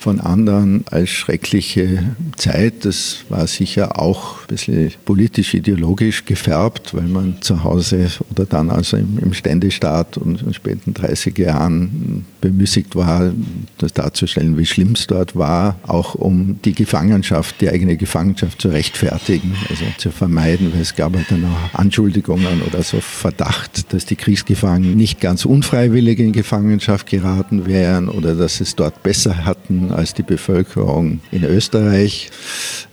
[0.00, 2.02] von anderen als schreckliche
[2.36, 2.86] Zeit.
[2.86, 8.96] Das war sicher auch ein bisschen politisch-ideologisch gefärbt, weil man zu Hause oder dann also
[8.96, 13.32] im, Ständestaat und in späten 30er Jahren bemüßigt war,
[13.76, 18.68] das darzustellen, wie schlimm es dort war, auch um die Gefangenschaft, die eigene Gefangenschaft zu
[18.68, 24.06] rechtfertigen, also zu vermeiden, weil es gab halt dann auch Anschuldigungen oder so Verdacht, dass
[24.06, 29.89] die Kriegsgefangenen nicht ganz unfreiwillig in Gefangenschaft geraten wären oder dass es dort besser hatten
[29.92, 32.30] als die Bevölkerung in Österreich,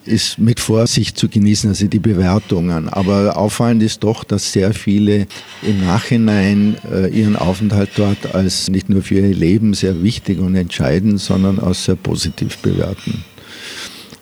[0.05, 2.89] ist mit Vorsicht zu genießen, also die Bewertungen.
[2.89, 5.27] Aber auffallend ist doch, dass sehr viele
[5.61, 10.55] im Nachhinein äh, ihren Aufenthalt dort als nicht nur für ihr Leben sehr wichtig und
[10.55, 13.23] entscheidend, sondern als sehr positiv bewerten.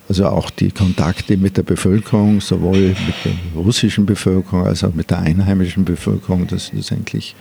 [0.07, 5.09] Also auch die Kontakte mit der Bevölkerung, sowohl mit der russischen Bevölkerung als auch mit
[5.09, 7.35] der einheimischen Bevölkerung, das ist eigentlich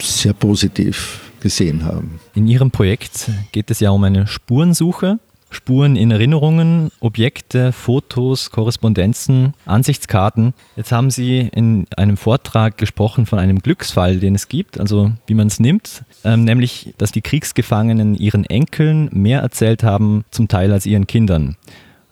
[0.00, 2.20] sehr positiv gesehen haben.
[2.34, 5.18] In Ihrem Projekt geht es ja um eine Spurensuche.
[5.52, 10.54] Spuren in Erinnerungen, Objekte, Fotos, Korrespondenzen, Ansichtskarten.
[10.76, 15.34] Jetzt haben Sie in einem Vortrag gesprochen von einem Glücksfall, den es gibt, also wie
[15.34, 20.72] man es nimmt, ähm, nämlich, dass die Kriegsgefangenen ihren Enkeln mehr erzählt haben, zum Teil
[20.72, 21.56] als ihren Kindern.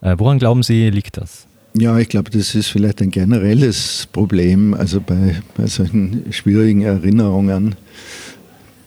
[0.00, 1.46] Äh, woran glauben Sie, liegt das?
[1.74, 7.76] Ja, ich glaube, das ist vielleicht ein generelles Problem, also bei, bei solchen schwierigen Erinnerungen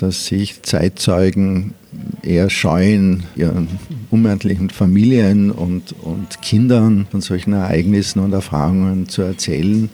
[0.01, 1.75] dass sich Zeitzeugen
[2.23, 3.67] eher scheuen, ihren
[4.09, 9.89] unendlichen Familien und, und Kindern von solchen Ereignissen und Erfahrungen zu erzählen.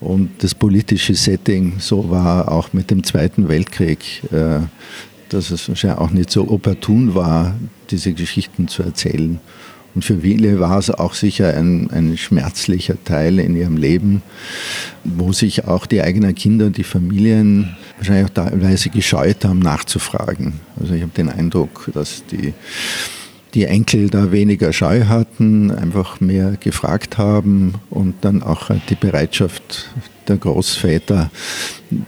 [0.00, 4.60] Und das politische Setting so war auch mit dem Zweiten Weltkrieg, äh,
[5.28, 7.54] dass es wahrscheinlich auch nicht so opportun war,
[7.90, 9.40] diese Geschichten zu erzählen.
[9.94, 14.22] Und für viele war es auch sicher ein, ein schmerzlicher Teil in ihrem Leben,
[15.04, 20.60] wo sich auch die eigenen Kinder und die Familien wahrscheinlich auch teilweise gescheut haben, nachzufragen.
[20.80, 22.54] Also ich habe den Eindruck, dass die,
[23.54, 29.90] die Enkel da weniger Scheu hatten, einfach mehr gefragt haben und dann auch die Bereitschaft
[30.28, 31.30] der Großväter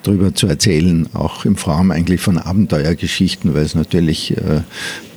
[0.03, 4.63] darüber zu erzählen, auch in Form eigentlich von Abenteuergeschichten, weil es natürlich äh,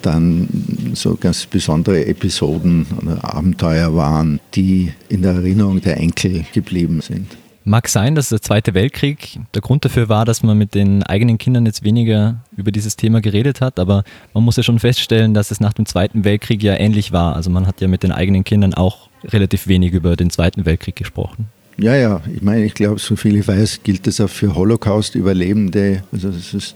[0.01, 0.47] dann
[0.93, 7.27] so ganz besondere Episoden oder Abenteuer waren, die in der Erinnerung der Enkel geblieben sind.
[7.67, 11.39] Mag sein, dass der Zweite Weltkrieg der Grund dafür war, dass man mit den eigenen
[11.39, 14.03] Kindern jetzt weniger über dieses Thema geredet hat, aber
[14.35, 17.35] man muss ja schon feststellen, dass es nach dem Zweiten Weltkrieg ja ähnlich war.
[17.35, 20.95] Also man hat ja mit den eigenen Kindern auch relativ wenig über den Zweiten Weltkrieg
[20.95, 21.47] gesprochen.
[21.79, 26.03] Ja, ja, ich meine, ich glaube, so viel ich weiß, gilt das auch für Holocaust-Überlebende.
[26.11, 26.75] Also das ist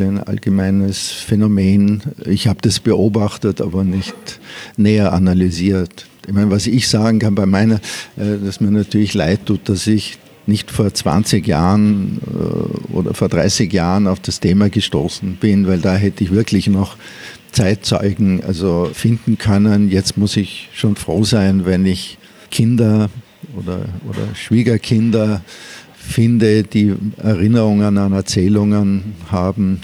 [0.00, 2.02] ein allgemeines Phänomen.
[2.26, 4.40] Ich habe das beobachtet, aber nicht
[4.76, 6.07] näher analysiert.
[6.26, 7.76] Ich meine, was ich sagen kann bei meiner,
[8.16, 13.28] äh, dass mir natürlich leid tut, dass ich nicht vor 20 Jahren äh, oder vor
[13.28, 16.96] 30 Jahren auf das Thema gestoßen bin, weil da hätte ich wirklich noch
[17.52, 19.90] Zeitzeugen also finden können.
[19.90, 22.18] Jetzt muss ich schon froh sein, wenn ich
[22.50, 23.10] Kinder
[23.56, 25.42] oder, oder Schwiegerkinder
[25.94, 29.80] finde, die Erinnerungen an Erzählungen haben.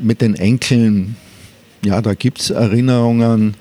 [0.00, 1.16] Mit den Enkeln,
[1.84, 3.54] ja, da gibt es Erinnerungen.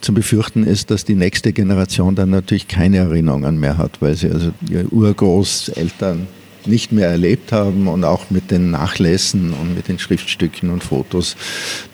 [0.00, 4.30] Zu befürchten ist, dass die nächste Generation dann natürlich keine Erinnerungen mehr hat, weil sie
[4.30, 6.26] also ihre Urgroßeltern
[6.66, 11.36] nicht mehr erlebt haben und auch mit den Nachlässen und mit den Schriftstücken und Fotos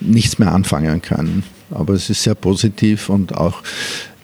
[0.01, 1.45] nichts mehr anfangen können.
[1.71, 3.63] Aber es ist sehr positiv und auch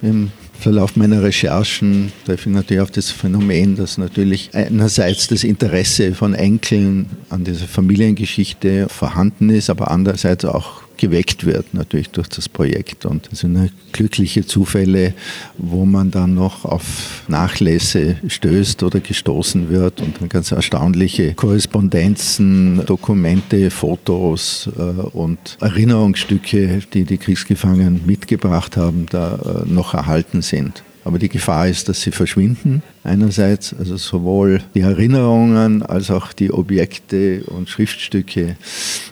[0.00, 6.14] im Verlauf meiner Recherchen treffe ich natürlich auf das Phänomen, dass natürlich einerseits das Interesse
[6.14, 12.48] von Enkeln an dieser Familiengeschichte vorhanden ist, aber andererseits auch geweckt wird natürlich durch das
[12.48, 13.04] Projekt.
[13.06, 15.14] Und das sind glückliche Zufälle,
[15.58, 22.86] wo man dann noch auf Nachlässe stößt oder gestoßen wird und dann ganz erstaunliche Korrespondenzen,
[22.86, 30.84] Dokumente, Fotos äh, und Erinnerungsstücke, die die Kriegsgefangenen mitgebracht haben, da äh, noch erhalten sind.
[31.04, 32.82] Aber die Gefahr ist, dass sie verschwinden.
[33.02, 38.56] Einerseits, also sowohl die Erinnerungen als auch die Objekte und Schriftstücke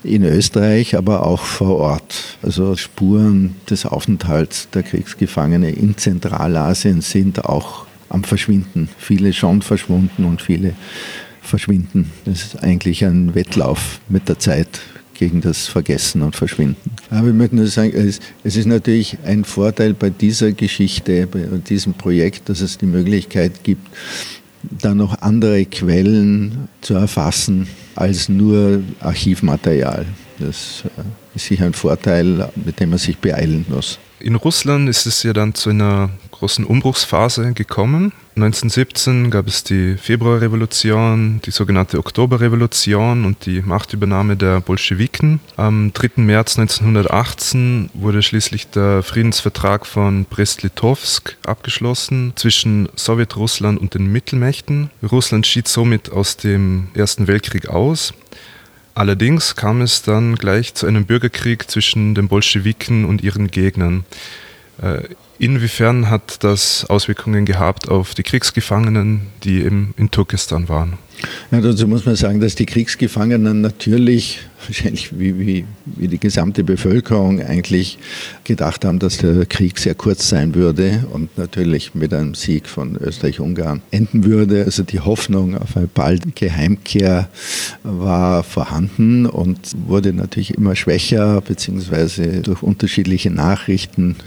[0.03, 2.37] in Österreich, aber auch vor Ort.
[2.41, 8.89] Also Spuren des Aufenthalts der Kriegsgefangenen in Zentralasien sind auch am Verschwinden.
[8.97, 10.73] Viele schon verschwunden und viele
[11.41, 12.11] verschwinden.
[12.25, 14.79] Das ist eigentlich ein Wettlauf mit der Zeit
[15.21, 16.95] gegen das Vergessen und Verschwinden.
[17.11, 21.93] Aber ich möchte nur sagen, es, ist natürlich ein Vorteil bei dieser Geschichte, bei diesem
[21.93, 23.87] Projekt, dass es die Möglichkeit gibt,
[24.63, 30.07] da noch andere Quellen zu erfassen als nur Archivmaterial.
[30.39, 33.99] Das äh, ist sicher ein Vorteil, mit dem man sich beeilen muss.
[34.19, 36.09] In Russland ist es ja dann zu einer
[36.41, 38.13] großen Umbruchsphase gekommen.
[38.35, 45.39] 1917 gab es die Februarrevolution, die sogenannte Oktoberrevolution und die Machtübernahme der Bolschewiken.
[45.55, 46.23] Am 3.
[46.23, 54.89] März 1918 wurde schließlich der Friedensvertrag von Brest-Litovsk abgeschlossen zwischen Sowjetrussland und den Mittelmächten.
[55.11, 58.15] Russland schied somit aus dem Ersten Weltkrieg aus.
[58.95, 64.05] Allerdings kam es dann gleich zu einem Bürgerkrieg zwischen den Bolschewiken und ihren Gegnern.
[65.41, 70.99] Inwiefern hat das Auswirkungen gehabt auf die Kriegsgefangenen, die eben in Turkestan waren?
[71.49, 76.63] Ja, dazu muss man sagen, dass die Kriegsgefangenen natürlich, wahrscheinlich wie, wie, wie die gesamte
[76.63, 77.97] Bevölkerung eigentlich
[78.43, 82.95] gedacht haben, dass der Krieg sehr kurz sein würde und natürlich mit einem Sieg von
[82.97, 84.63] Österreich-Ungarn enden würde.
[84.65, 87.29] Also die Hoffnung auf eine baldige Heimkehr
[87.81, 94.17] war vorhanden und wurde natürlich immer schwächer, beziehungsweise durch unterschiedliche Nachrichten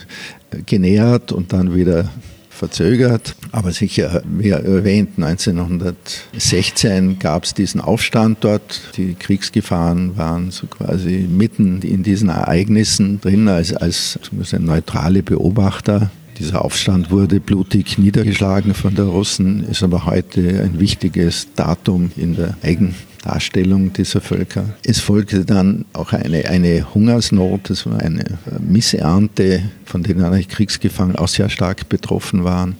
[0.66, 2.10] genähert und dann wieder
[2.54, 3.34] verzögert.
[3.52, 8.80] Aber sicher, wie erwähnt, 1916 gab es diesen Aufstand dort.
[8.96, 14.18] Die Kriegsgefahren waren so quasi mitten in diesen Ereignissen drin als, als
[14.58, 16.10] neutrale Beobachter.
[16.38, 22.34] Dieser Aufstand wurde blutig niedergeschlagen von der Russen, ist aber heute ein wichtiges Datum in
[22.34, 24.74] der Eigen Darstellung dieser Völker.
[24.84, 28.24] Es folgte dann auch eine, eine Hungersnot, das war eine
[28.60, 32.76] Missernte, von denen die Kriegsgefangenen auch sehr stark betroffen waren.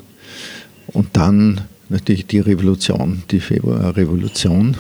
[0.89, 4.77] Und dann natürlich die Revolution, die Februarrevolution.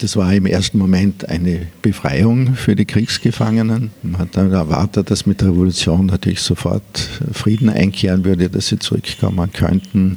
[0.00, 3.90] Das war im ersten Moment eine Befreiung für die Kriegsgefangenen.
[4.02, 8.78] Man hat dann erwartet, dass mit der Revolution natürlich sofort Frieden einkehren würde, dass sie
[8.78, 10.16] zurückkommen könnten.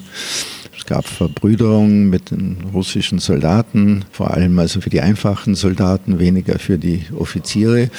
[0.84, 6.60] Es gab Verbrüderung mit den russischen Soldaten, vor allem also für die einfachen Soldaten, weniger
[6.60, 7.89] für die Offiziere.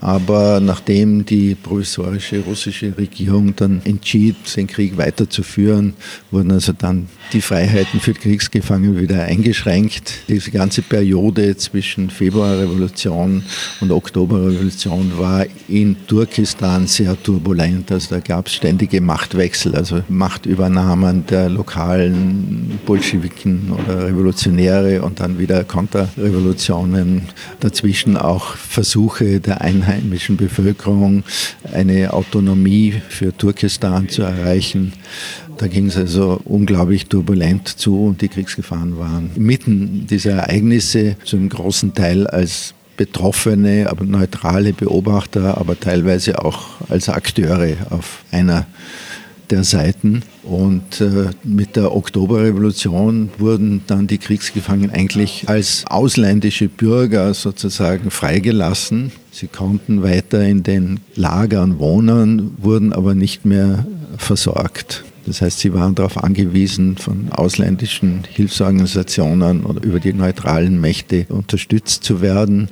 [0.00, 5.92] Aber nachdem die provisorische russische Regierung dann entschied, den Krieg weiterzuführen,
[6.30, 10.14] wurden also dann die Freiheiten für Kriegsgefangene wieder eingeschränkt.
[10.28, 13.42] Diese ganze Periode zwischen Februarrevolution
[13.80, 17.92] und Oktoberrevolution war in Turkestan sehr turbulent.
[17.92, 22.29] Also da gab es ständige Machtwechsel, also Machtübernahmen der lokalen
[22.86, 27.22] Bolschewiken oder Revolutionäre und dann wieder Konterrevolutionen.
[27.60, 31.24] Dazwischen auch Versuche der einheimischen Bevölkerung,
[31.72, 34.92] eine Autonomie für Turkestan zu erreichen.
[35.58, 41.48] Da ging es also unglaublich turbulent zu und die Kriegsgefahren waren mitten dieser Ereignisse zum
[41.48, 48.66] großen Teil als betroffene, aber neutrale Beobachter, aber teilweise auch als Akteure auf einer
[49.50, 50.22] der Seiten.
[50.42, 59.12] Und äh, mit der Oktoberrevolution wurden dann die Kriegsgefangenen eigentlich als ausländische Bürger sozusagen freigelassen.
[59.30, 63.86] Sie konnten weiter in den Lagern wohnen, wurden aber nicht mehr
[64.16, 65.04] versorgt.
[65.26, 72.04] Das heißt, sie waren darauf angewiesen, von ausländischen Hilfsorganisationen oder über die neutralen Mächte unterstützt
[72.04, 72.68] zu werden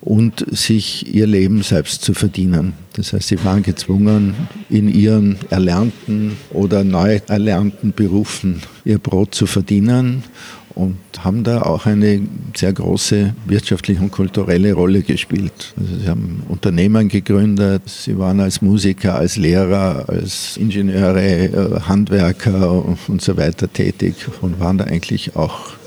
[0.00, 2.74] und sich ihr Leben selbst zu verdienen.
[2.94, 4.34] Das heißt, sie waren gezwungen,
[4.70, 10.24] in ihren erlernten oder neu erlernten Berufen ihr Brot zu verdienen
[10.78, 12.20] und haben da auch eine
[12.56, 15.74] sehr große wirtschaftliche und kulturelle Rolle gespielt.
[15.76, 22.84] Also sie haben Unternehmen gegründet, sie waren als Musiker, als Lehrer, als Ingenieure, äh, Handwerker
[23.08, 25.77] und so weiter tätig und waren da eigentlich auch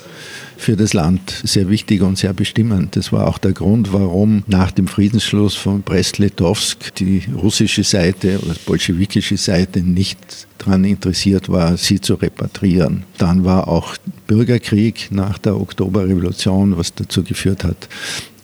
[0.62, 2.96] für das Land sehr wichtig und sehr bestimmend.
[2.96, 8.54] Das war auch der Grund, warum nach dem Friedensschluss von Brest-Litovsk die russische Seite oder
[8.54, 10.20] die bolschewikische Seite nicht
[10.60, 13.04] daran interessiert war, sie zu repatriieren.
[13.18, 13.98] Dann war auch
[14.28, 17.90] Bürgerkrieg nach der Oktoberrevolution, was dazu geführt hat,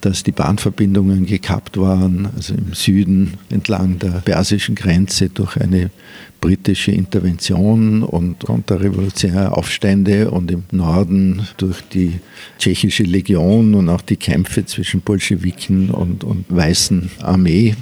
[0.02, 5.90] dass die Bahnverbindungen gekappt waren, also im Süden entlang der persischen Grenze durch eine
[6.40, 12.20] britische Intervention und konterrevolutionäre Aufstände und im Norden durch die
[12.60, 17.76] tschechische Legion und auch die Kämpfe zwischen Bolschewiken und, und Weißen Armee.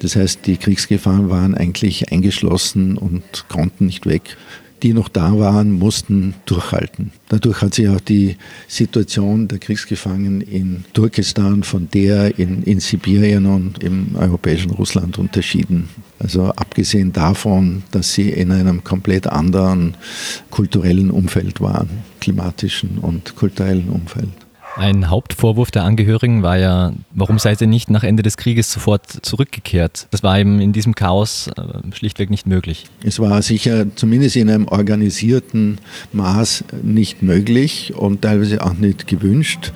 [0.00, 4.36] Das heißt, die Kriegsgefahren waren eigentlich eingeschlossen und konnten nicht weg
[4.82, 7.12] die noch da waren, mussten durchhalten.
[7.28, 8.36] Dadurch hat sich auch die
[8.68, 15.88] Situation der Kriegsgefangenen in Turkestan von der in, in Sibirien und im europäischen Russland unterschieden.
[16.18, 19.96] Also abgesehen davon, dass sie in einem komplett anderen
[20.50, 21.88] kulturellen Umfeld waren,
[22.20, 24.41] klimatischen und kulturellen Umfeld.
[24.76, 29.06] Ein Hauptvorwurf der Angehörigen war ja, warum seid ihr nicht nach Ende des Krieges sofort
[29.06, 30.06] zurückgekehrt?
[30.10, 32.86] Das war eben in diesem Chaos äh, schlichtweg nicht möglich.
[33.04, 35.78] Es war sicher zumindest in einem organisierten
[36.12, 39.72] Maß nicht möglich und teilweise auch nicht gewünscht.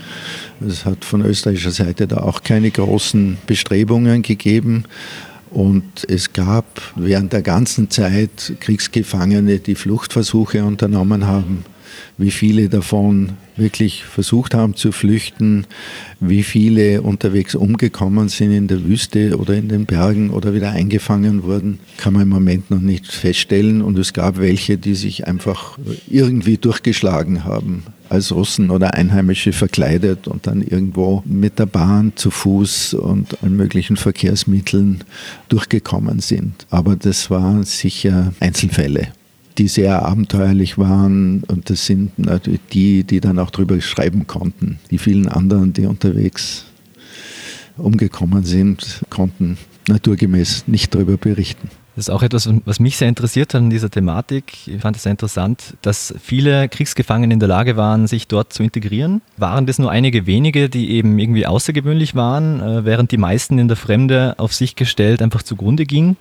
[0.67, 4.85] Es hat von österreichischer Seite da auch keine großen Bestrebungen gegeben.
[5.51, 6.65] Und es gab
[6.97, 11.65] während der ganzen Zeit Kriegsgefangene, die Fluchtversuche unternommen haben
[12.18, 15.66] wie viele davon wirklich versucht haben zu flüchten,
[16.20, 21.42] wie viele unterwegs umgekommen sind in der Wüste oder in den Bergen oder wieder eingefangen
[21.42, 23.83] wurden, kann man im Moment noch nicht feststellen.
[23.83, 30.26] Und es gab welche, die sich einfach irgendwie durchgeschlagen haben, als Russen oder Einheimische verkleidet
[30.26, 35.05] und dann irgendwo mit der Bahn zu Fuß und allen möglichen Verkehrsmitteln
[35.48, 36.66] durchgekommen sind.
[36.70, 39.09] Aber das waren sicher Einzelfälle
[39.59, 41.42] die sehr abenteuerlich waren.
[41.45, 44.79] Und das sind natürlich die, die dann auch drüber schreiben konnten.
[44.90, 46.64] Die vielen anderen, die unterwegs
[47.77, 51.71] umgekommen sind, konnten naturgemäß nicht darüber berichten.
[51.95, 54.69] Das ist auch etwas, was mich sehr interessiert hat an dieser Thematik.
[54.69, 58.62] Ich fand es sehr interessant, dass viele Kriegsgefangene in der Lage waren, sich dort zu
[58.62, 59.23] integrieren.
[59.38, 63.69] Waren das nur einige wenige, die eben irgendwie außergewöhnlich waren, äh, während die meisten in
[63.69, 66.19] der Fremde auf sich gestellt einfach zugrunde gingen?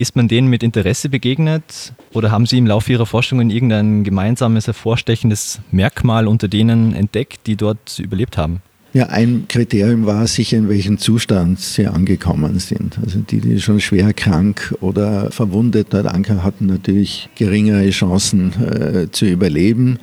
[0.00, 4.68] Ist man denen mit Interesse begegnet oder haben Sie im Laufe Ihrer Forschungen irgendein gemeinsames,
[4.68, 8.62] hervorstechendes Merkmal unter denen entdeckt, die dort überlebt haben?
[8.98, 12.98] Ja, ein Kriterium war sicher, in welchem Zustand sie angekommen sind.
[13.00, 19.08] Also die, die schon schwer krank oder verwundet dort ankamen, hatten natürlich geringere Chancen äh,
[19.12, 20.00] zu überleben.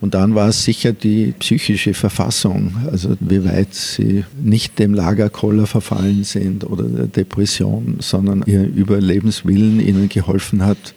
[0.00, 5.66] Und dann war es sicher die psychische Verfassung, also wie weit sie nicht dem Lagerkoller
[5.66, 10.94] verfallen sind oder der Depression, sondern ihr Überlebenswillen ihnen geholfen hat,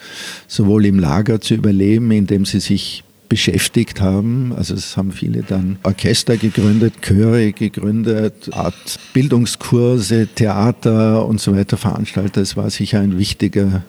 [0.47, 4.51] sowohl im Lager zu überleben, indem sie sich beschäftigt haben.
[4.57, 11.77] Also es haben viele dann Orchester gegründet, Chöre gegründet, Art Bildungskurse, Theater und so weiter
[11.77, 12.43] veranstaltet.
[12.43, 13.83] Es war sicher ein wichtiger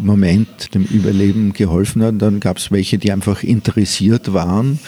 [0.00, 2.14] Moment dem Überleben geholfen hat.
[2.18, 4.80] Dann gab es welche, die einfach interessiert waren,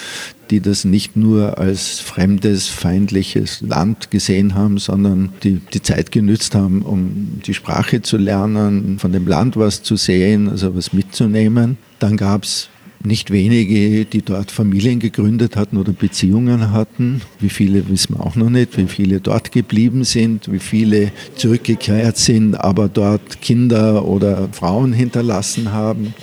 [0.50, 6.56] die das nicht nur als fremdes, feindliches Land gesehen haben, sondern die die Zeit genützt
[6.56, 11.78] haben, um die Sprache zu lernen, von dem Land was zu sehen, also was mitzunehmen.
[12.00, 12.70] Dann gab es
[13.04, 17.22] nicht wenige, die dort Familien gegründet hatten oder Beziehungen hatten.
[17.40, 22.16] Wie viele wissen wir auch noch nicht, wie viele dort geblieben sind, wie viele zurückgekehrt
[22.16, 26.14] sind, aber dort Kinder oder Frauen hinterlassen haben.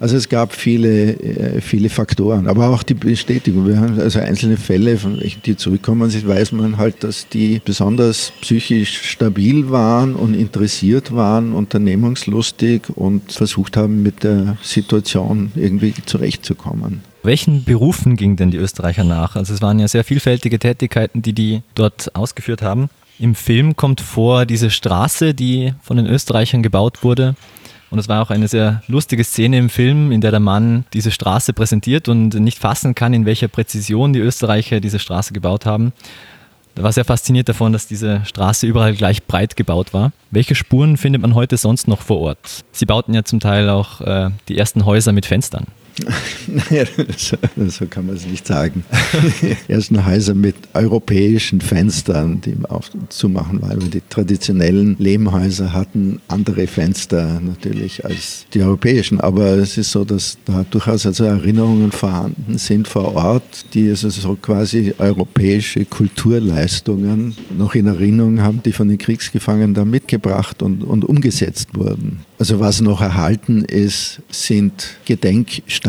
[0.00, 3.66] Also es gab viele, äh, viele Faktoren, aber auch die Bestätigung.
[3.66, 8.32] Wir haben also einzelne Fälle, von welchen die zurückkommen, weiß man halt, dass die besonders
[8.40, 17.02] psychisch stabil waren und interessiert waren, unternehmungslustig und versucht haben, mit der Situation irgendwie zurechtzukommen.
[17.24, 19.34] Welchen Berufen gingen denn die Österreicher nach?
[19.34, 22.88] Also es waren ja sehr vielfältige Tätigkeiten, die die dort ausgeführt haben.
[23.18, 27.34] Im Film kommt vor diese Straße, die von den Österreichern gebaut wurde.
[27.90, 31.10] Und es war auch eine sehr lustige Szene im Film, in der der Mann diese
[31.10, 35.92] Straße präsentiert und nicht fassen kann, in welcher Präzision die Österreicher diese Straße gebaut haben.
[36.78, 40.12] Er war sehr fasziniert davon, dass diese Straße überall gleich breit gebaut war.
[40.30, 42.64] Welche Spuren findet man heute sonst noch vor Ort?
[42.70, 45.66] Sie bauten ja zum Teil auch äh, die ersten Häuser mit Fenstern.
[46.70, 46.84] Naja,
[47.16, 48.84] so, kann man es nicht sagen.
[49.68, 57.40] Ersten Häuser mit europäischen Fenstern, die aufzumachen waren, weil die traditionellen Lehmhäuser hatten andere Fenster
[57.40, 59.20] natürlich als die europäischen.
[59.20, 64.08] Aber es ist so, dass da durchaus also Erinnerungen vorhanden sind vor Ort, die also
[64.08, 70.82] so quasi europäische Kulturleistungen noch in Erinnerung haben, die von den Kriegsgefangenen da mitgebracht und,
[70.82, 72.20] und umgesetzt wurden.
[72.38, 75.87] Also was noch erhalten ist, sind Gedenksteine,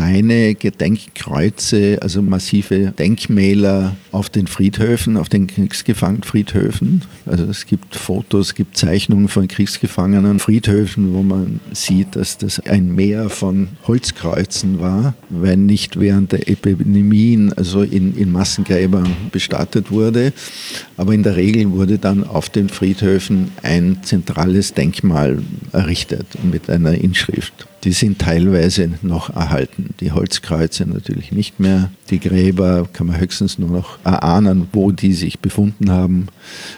[0.58, 7.02] Gedenkkreuze, also massive Denkmäler auf den Friedhöfen, auf den Kriegsgefangenenfriedhöfen.
[7.26, 12.60] Also es gibt Fotos, es gibt Zeichnungen von Kriegsgefangenen Friedhöfen, wo man sieht, dass das
[12.60, 19.90] ein Meer von Holzkreuzen war, wenn nicht während der Epidemien, also in, in Massengräbern bestattet
[19.90, 20.32] wurde.
[20.96, 25.42] Aber in der Regel wurde dann auf den Friedhöfen ein zentrales Denkmal
[25.72, 27.66] errichtet mit einer Inschrift.
[27.84, 29.94] Die sind teilweise noch erhalten.
[30.00, 31.90] Die Holzkreuze natürlich nicht mehr.
[32.10, 36.26] Die Gräber kann man höchstens nur noch erahnen, wo die sich befunden haben,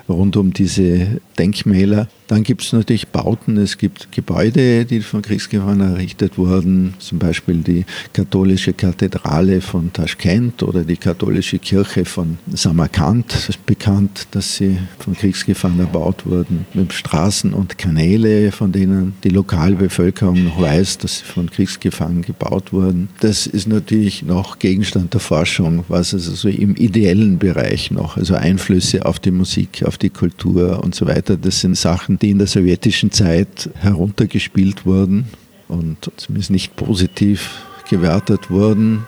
[0.09, 2.09] rund um diese Denkmäler.
[2.33, 7.59] Dann gibt es natürlich Bauten, es gibt Gebäude, die von Kriegsgefangenen errichtet wurden, zum Beispiel
[7.59, 13.35] die katholische Kathedrale von Taschkent oder die katholische Kirche von Samarkand.
[13.35, 19.12] Es ist bekannt, dass sie von Kriegsgefangenen erbaut wurden, mit Straßen und Kanäle, von denen
[19.24, 23.11] die Lokalbevölkerung noch weiß, dass sie von Kriegsgefangenen gebaut wurden.
[23.20, 28.37] Das ist natürlich noch Gegenstand der Forschung, was also so im ideellen Bereich noch, also
[28.37, 32.38] Einflüsse auf die Musik, auf die Kultur und so weiter, das sind Sachen, die in
[32.38, 35.26] der sowjetischen Zeit heruntergespielt wurden
[35.68, 39.04] und zumindest nicht positiv gewertet wurden,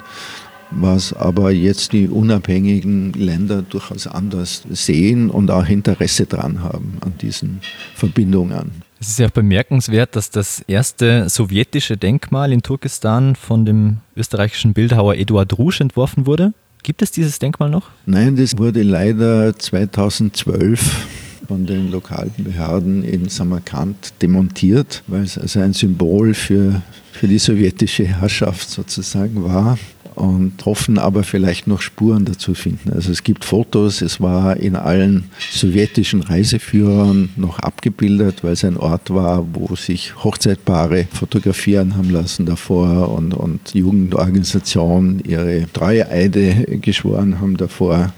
[0.70, 7.14] was aber jetzt die unabhängigen Länder durchaus anders sehen und auch Interesse daran haben an
[7.20, 7.60] diesen
[7.94, 8.82] Verbindungen.
[9.00, 14.72] Es ist ja auch bemerkenswert, dass das erste sowjetische Denkmal in Turkestan von dem österreichischen
[14.72, 16.54] Bildhauer Eduard Rusch entworfen wurde.
[16.82, 17.90] Gibt es dieses Denkmal noch?
[18.06, 21.06] Nein, das wurde leider 2012
[21.46, 26.82] von den lokalen Behörden in Samarkand demontiert, weil es also ein Symbol für,
[27.12, 29.78] für die sowjetische Herrschaft sozusagen war
[30.14, 32.92] und hoffen aber vielleicht noch Spuren dazu finden.
[32.92, 38.76] Also es gibt Fotos, es war in allen sowjetischen Reiseführern noch abgebildet, weil es ein
[38.76, 47.40] Ort war, wo sich Hochzeitpaare fotografieren haben lassen davor und, und Jugendorganisationen ihre Treueeide geschworen
[47.40, 48.12] haben davor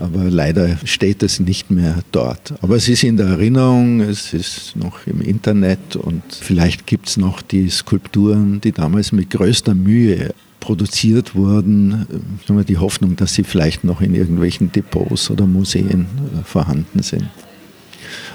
[0.00, 2.54] aber leider steht es nicht mehr dort.
[2.62, 7.16] Aber es ist in der Erinnerung, es ist noch im Internet und vielleicht gibt es
[7.16, 12.06] noch die Skulpturen, die damals mit größter Mühe produziert wurden.
[12.48, 17.28] Die Hoffnung, dass sie vielleicht noch in irgendwelchen Depots oder Museen äh, vorhanden sind.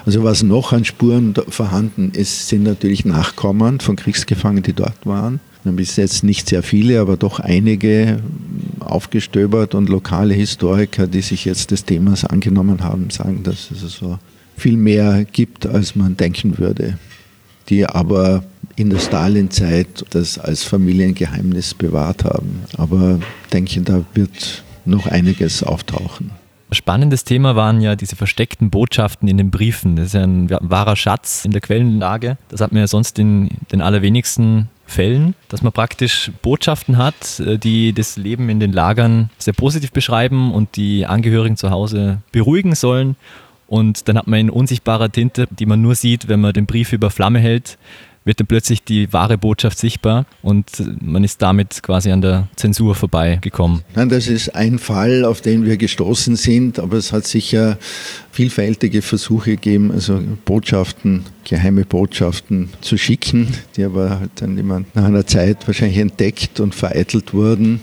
[0.06, 5.40] Also was noch an Spuren vorhanden ist, sind natürlich Nachkommen von Kriegsgefangenen, die dort waren.
[5.64, 8.20] Bis jetzt nicht sehr viele, aber doch einige
[8.80, 14.18] aufgestöbert und lokale Historiker, die sich jetzt des Themas angenommen haben, sagen, dass es so
[14.56, 16.98] viel mehr gibt, als man denken würde,
[17.68, 18.44] die aber
[18.76, 22.62] in der Stalin-Zeit das als Familiengeheimnis bewahrt haben.
[22.76, 26.30] Aber ich denke, da wird noch einiges auftauchen.
[26.72, 29.96] Spannendes Thema waren ja diese versteckten Botschaften in den Briefen.
[29.96, 32.38] Das ist ja ein wahrer Schatz in der Quellenlage.
[32.48, 37.58] Das hat man ja sonst in den allerwenigsten Fällen, dass man praktisch Botschaften hat, äh,
[37.58, 42.74] die das Leben in den Lagern sehr positiv beschreiben und die Angehörigen zu Hause beruhigen
[42.74, 43.16] sollen.
[43.66, 46.92] Und dann hat man in unsichtbarer Tinte, die man nur sieht, wenn man den Brief
[46.92, 47.78] über Flamme hält,
[48.24, 50.66] wird dann plötzlich die wahre Botschaft sichtbar und
[51.00, 53.82] man ist damit quasi an der Zensur vorbeigekommen.
[53.94, 57.78] Nein, das ist ein Fall, auf den wir gestoßen sind, aber es hat sicher
[58.30, 65.26] vielfältige Versuche gegeben, also Botschaften geheime Botschaften zu schicken, die aber dann immer nach einer
[65.26, 67.80] Zeit wahrscheinlich entdeckt und vereitelt wurden.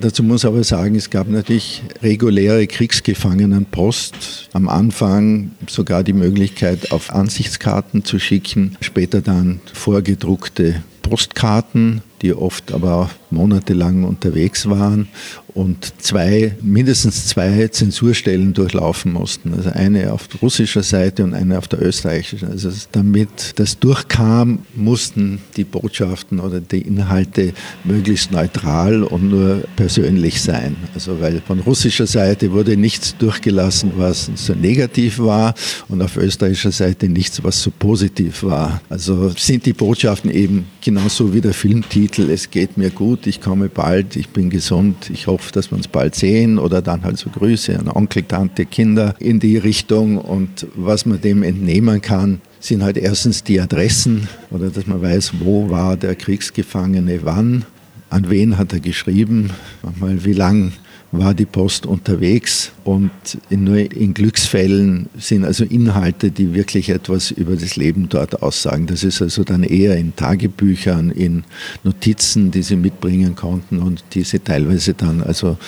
[0.00, 4.48] Dazu muss aber sagen, es gab natürlich reguläre Kriegsgefangenenpost.
[4.54, 12.72] Am Anfang sogar die Möglichkeit, auf Ansichtskarten zu schicken, später dann vorgedruckte Postkarten, die oft
[12.72, 15.08] aber auch monatelang unterwegs waren
[15.56, 19.54] und zwei, mindestens zwei Zensurstellen durchlaufen mussten.
[19.54, 22.50] Also eine auf russischer Seite und eine auf der österreichischen.
[22.50, 27.54] Also damit das durchkam, mussten die Botschaften oder die Inhalte
[27.84, 30.76] möglichst neutral und nur persönlich sein.
[30.92, 35.54] Also weil von russischer Seite wurde nichts durchgelassen, was so negativ war
[35.88, 38.82] und auf österreichischer Seite nichts, was so positiv war.
[38.90, 43.70] Also sind die Botschaften eben genauso wie der Filmtitel, es geht mir gut, ich komme
[43.70, 47.30] bald, ich bin gesund, ich hoffe, dass wir uns bald sehen oder dann halt so
[47.30, 50.18] Grüße an Onkel, Tante, Kinder in die Richtung.
[50.18, 55.34] Und was man dem entnehmen kann, sind halt erstens die Adressen oder dass man weiß,
[55.40, 57.64] wo war der Kriegsgefangene wann,
[58.10, 59.50] an wen hat er geschrieben,
[59.82, 60.72] manchmal wie lang
[61.18, 63.10] war die Post unterwegs und
[63.50, 68.86] in, nur in Glücksfällen sind also Inhalte, die wirklich etwas über das Leben dort aussagen.
[68.86, 71.44] Das ist also dann eher in Tagebüchern, in
[71.84, 75.58] Notizen, die sie mitbringen konnten und die sie teilweise dann also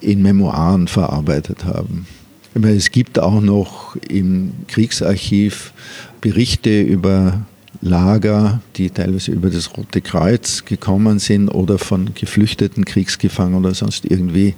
[0.00, 2.06] in Memoiren verarbeitet haben.
[2.54, 5.72] Meine, es gibt auch noch im Kriegsarchiv
[6.20, 7.46] Berichte über
[7.82, 14.04] Lager, die teilweise über das Rote Kreuz gekommen sind oder von geflüchteten Kriegsgefangenen oder sonst
[14.04, 14.54] irgendwie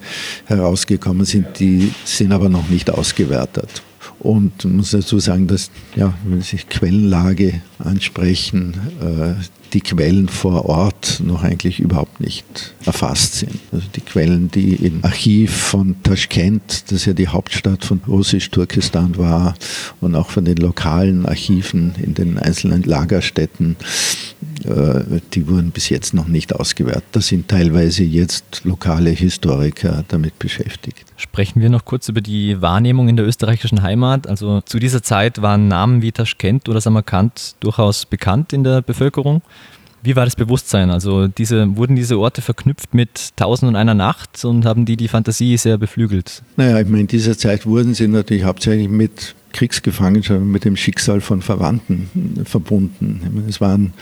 [0.46, 3.82] herausgekommen sind, die sind aber noch nicht ausgewertet.
[4.22, 9.34] Und muss dazu sagen, dass, ja, wenn Sie Quellenlage ansprechen, äh,
[9.72, 13.58] die Quellen vor Ort noch eigentlich überhaupt nicht erfasst sind.
[13.72, 19.54] Also die Quellen, die im Archiv von Taschkent, das ja die Hauptstadt von Russisch-Turkestan war,
[20.00, 23.76] und auch von den lokalen Archiven in den einzelnen Lagerstätten,
[24.64, 27.04] die wurden bis jetzt noch nicht ausgewertet.
[27.12, 31.04] Da sind teilweise jetzt lokale Historiker damit beschäftigt.
[31.16, 34.26] Sprechen wir noch kurz über die Wahrnehmung in der österreichischen Heimat.
[34.26, 39.42] Also zu dieser Zeit waren Namen wie Taschkent oder Samarkand durchaus bekannt in der Bevölkerung.
[40.02, 40.90] Wie war das Bewusstsein?
[40.90, 45.08] Also diese, wurden diese Orte verknüpft mit Tausend und einer Nacht und haben die die
[45.08, 46.42] Fantasie sehr beflügelt?
[46.56, 51.20] Naja, ich meine, in dieser Zeit wurden sie natürlich hauptsächlich mit Kriegsgefangenschaft, mit dem Schicksal
[51.20, 52.10] von Verwandten
[52.44, 53.20] verbunden.
[53.32, 53.92] Meine, es waren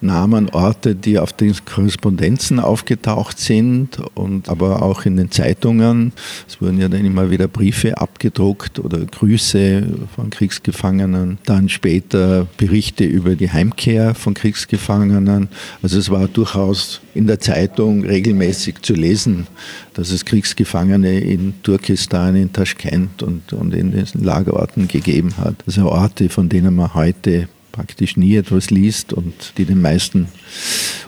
[0.00, 6.12] Namen, Orte, die auf den Korrespondenzen aufgetaucht sind und aber auch in den Zeitungen.
[6.46, 13.04] Es wurden ja dann immer wieder Briefe abgedruckt oder Grüße von Kriegsgefangenen, dann später Berichte
[13.04, 15.48] über die Heimkehr von Kriegsgefangenen.
[15.82, 19.46] Also es war durchaus in der Zeitung regelmäßig zu lesen,
[19.94, 25.56] dass es Kriegsgefangene in Turkestan, in Taschkent und, und in den Lagerorten gegeben hat.
[25.66, 27.48] Also Orte, von denen man heute
[27.78, 30.26] praktisch nie etwas liest und die den meisten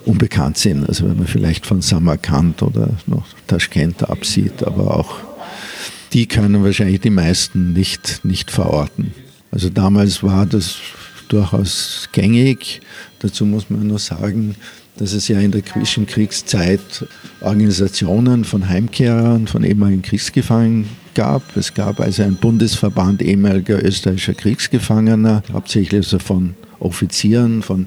[0.05, 0.89] unbekannt sind.
[0.89, 5.17] Also wenn man vielleicht von Samarkand oder noch Taschkent absieht, aber auch
[6.13, 9.13] die können wahrscheinlich die meisten nicht, nicht verorten.
[9.51, 10.77] Also damals war das
[11.29, 12.83] durchaus gängig.
[13.19, 14.55] Dazu muss man nur sagen,
[14.97, 17.05] dass es ja in der Zwischenkriegszeit
[17.41, 21.57] Organisationen von Heimkehrern, von ehemaligen Kriegsgefangenen gab.
[21.57, 27.87] Es gab also einen Bundesverband ehemaliger österreichischer Kriegsgefangener, hauptsächlich also von Offizieren, von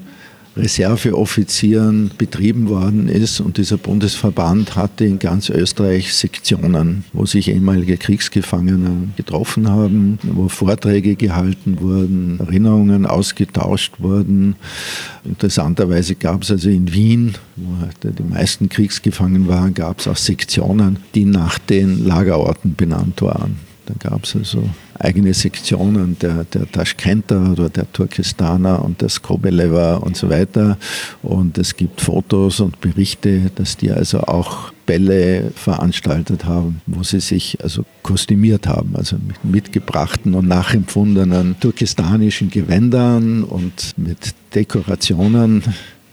[0.56, 3.40] Reserveoffizieren betrieben worden ist.
[3.40, 10.48] Und dieser Bundesverband hatte in ganz Österreich Sektionen, wo sich ehemalige Kriegsgefangene getroffen haben, wo
[10.48, 14.56] Vorträge gehalten wurden, Erinnerungen ausgetauscht wurden.
[15.24, 20.98] Interessanterweise gab es also in Wien, wo die meisten Kriegsgefangenen waren, gab es auch Sektionen,
[21.14, 23.73] die nach den Lagerorten benannt waren.
[23.86, 24.68] Da gab es also
[24.98, 30.78] eigene Sektionen der, der Taschkenter oder der Turkestaner und der Skobelever und so weiter.
[31.22, 37.20] Und es gibt Fotos und Berichte, dass die also auch Bälle veranstaltet haben, wo sie
[37.20, 45.62] sich also kostümiert haben, also mit mitgebrachten und nachempfundenen turkestanischen Gewändern und mit Dekorationen,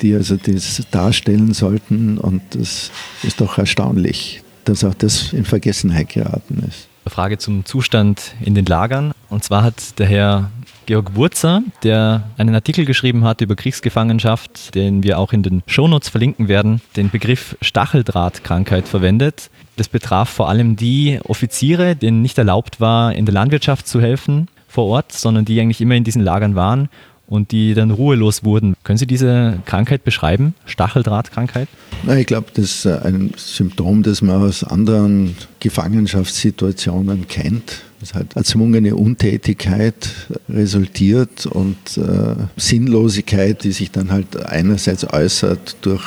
[0.02, 2.18] die also das darstellen sollten.
[2.18, 2.92] Und das
[3.24, 6.91] ist doch erstaunlich, dass auch das in Vergessenheit geraten ist.
[7.08, 9.12] Frage zum Zustand in den Lagern.
[9.30, 10.52] Und zwar hat der Herr
[10.86, 16.10] Georg Wurzer, der einen Artikel geschrieben hat über Kriegsgefangenschaft, den wir auch in den Shownotes
[16.10, 19.50] verlinken werden, den Begriff Stacheldrahtkrankheit verwendet.
[19.78, 24.48] Das betraf vor allem die Offiziere, denen nicht erlaubt war, in der Landwirtschaft zu helfen
[24.68, 26.90] vor Ort, sondern die eigentlich immer in diesen Lagern waren
[27.32, 28.76] und die dann ruhelos wurden.
[28.84, 30.54] Können Sie diese Krankheit beschreiben?
[30.66, 31.70] Stacheldrahtkrankheit?
[32.04, 37.84] Na, ich glaube, das ist ein Symptom, das man aus anderen Gefangenschaftssituationen kennt.
[38.02, 40.10] Das hat erzwungene Untätigkeit
[40.50, 46.04] resultiert und äh, Sinnlosigkeit, die sich dann halt einerseits äußert durch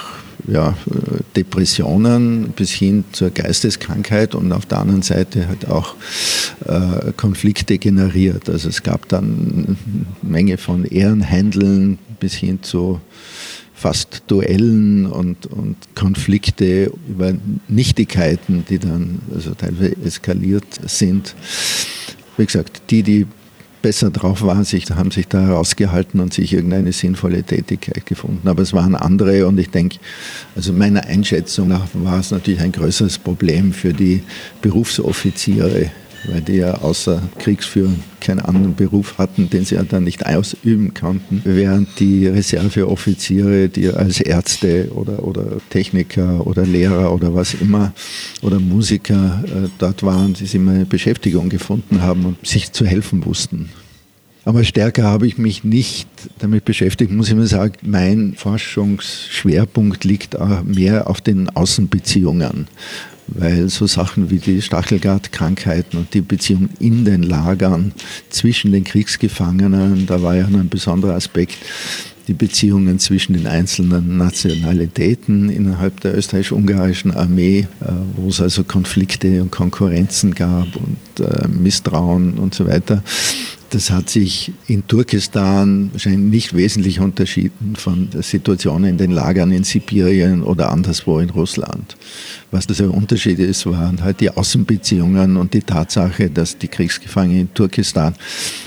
[0.47, 0.77] ja,
[1.37, 5.95] Depressionen bis hin zur Geisteskrankheit und auf der anderen Seite halt auch
[6.67, 8.49] äh, Konflikte generiert.
[8.49, 9.77] Also es gab dann
[10.23, 13.01] eine Menge von Ehrenhändeln bis hin zu
[13.75, 17.33] fast Duellen und, und Konflikte über
[17.69, 21.35] Nichtigkeiten, die dann also teilweise eskaliert sind.
[22.37, 23.27] Wie gesagt, die, die
[23.85, 28.49] besser drauf waren, sich, haben sich da herausgehalten und sich irgendeine sinnvolle Tätigkeit gefunden.
[28.49, 29.99] Aber es waren andere und ich denke,
[30.57, 34.23] also meiner Einschätzung nach war es natürlich ein größeres Problem für die
[34.63, 35.91] Berufsoffiziere
[36.27, 40.95] weil die ja außer Kriegsführung keinen anderen Beruf hatten, den sie ja dann nicht ausüben
[40.95, 47.93] konnten, während die Reserveoffiziere, die als Ärzte oder, oder Techniker oder Lehrer oder was immer
[48.43, 53.25] oder Musiker äh, dort waren, die immer eine Beschäftigung gefunden haben und sich zu helfen
[53.25, 53.71] wussten.
[54.47, 56.09] Aber stärker habe ich mich nicht
[56.39, 57.75] damit beschäftigt, muss ich mal sagen.
[57.83, 62.67] Mein Forschungsschwerpunkt liegt auch mehr auf den Außenbeziehungen
[63.27, 67.93] weil so Sachen wie die Stachelgart-Krankheiten und die Beziehung in den Lagern
[68.31, 71.57] zwischen den Kriegsgefangenen, da war ja noch ein besonderer Aspekt,
[72.29, 79.43] die Beziehungen zwischen den einzelnen Nationalitäten innerhalb der österreichisch-ungarischen Armee, äh, wo es also Konflikte
[79.43, 83.03] und Konkurrenzen gab und äh, Misstrauen und so weiter.
[83.75, 89.51] Das hat sich in Turkestan wahrscheinlich nicht wesentlich unterschieden von der Situation in den Lagern
[89.51, 91.97] in Sibirien oder anderswo in Russland.
[92.53, 97.55] Was der Unterschied ist, waren halt die Außenbeziehungen und die Tatsache, dass die Kriegsgefangenen in
[97.55, 98.15] Turkestan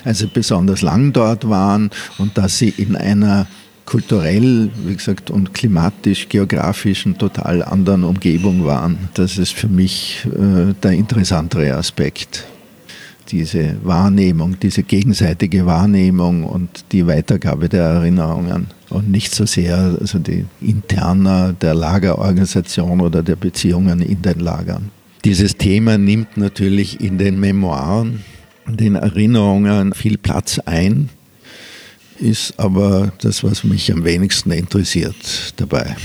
[0.03, 3.47] also besonders lang dort waren und dass sie in einer
[3.85, 9.07] kulturell, wie gesagt, und klimatisch, geografischen total anderen Umgebung waren.
[9.13, 12.45] Das ist für mich äh, der interessantere Aspekt
[13.31, 20.19] diese Wahrnehmung, diese gegenseitige Wahrnehmung und die Weitergabe der Erinnerungen und nicht so sehr also
[20.19, 24.91] die Interna der Lagerorganisation oder der Beziehungen in den Lagern.
[25.25, 28.23] Dieses Thema nimmt natürlich in den Memoiren,
[28.65, 31.09] den Erinnerungen viel Platz ein,
[32.19, 35.95] ist aber das, was mich am wenigsten interessiert dabei,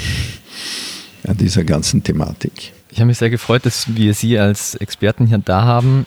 [1.26, 2.72] an dieser ganzen Thematik.
[2.90, 6.04] Ich habe mich sehr gefreut, dass wir Sie als Experten hier da haben.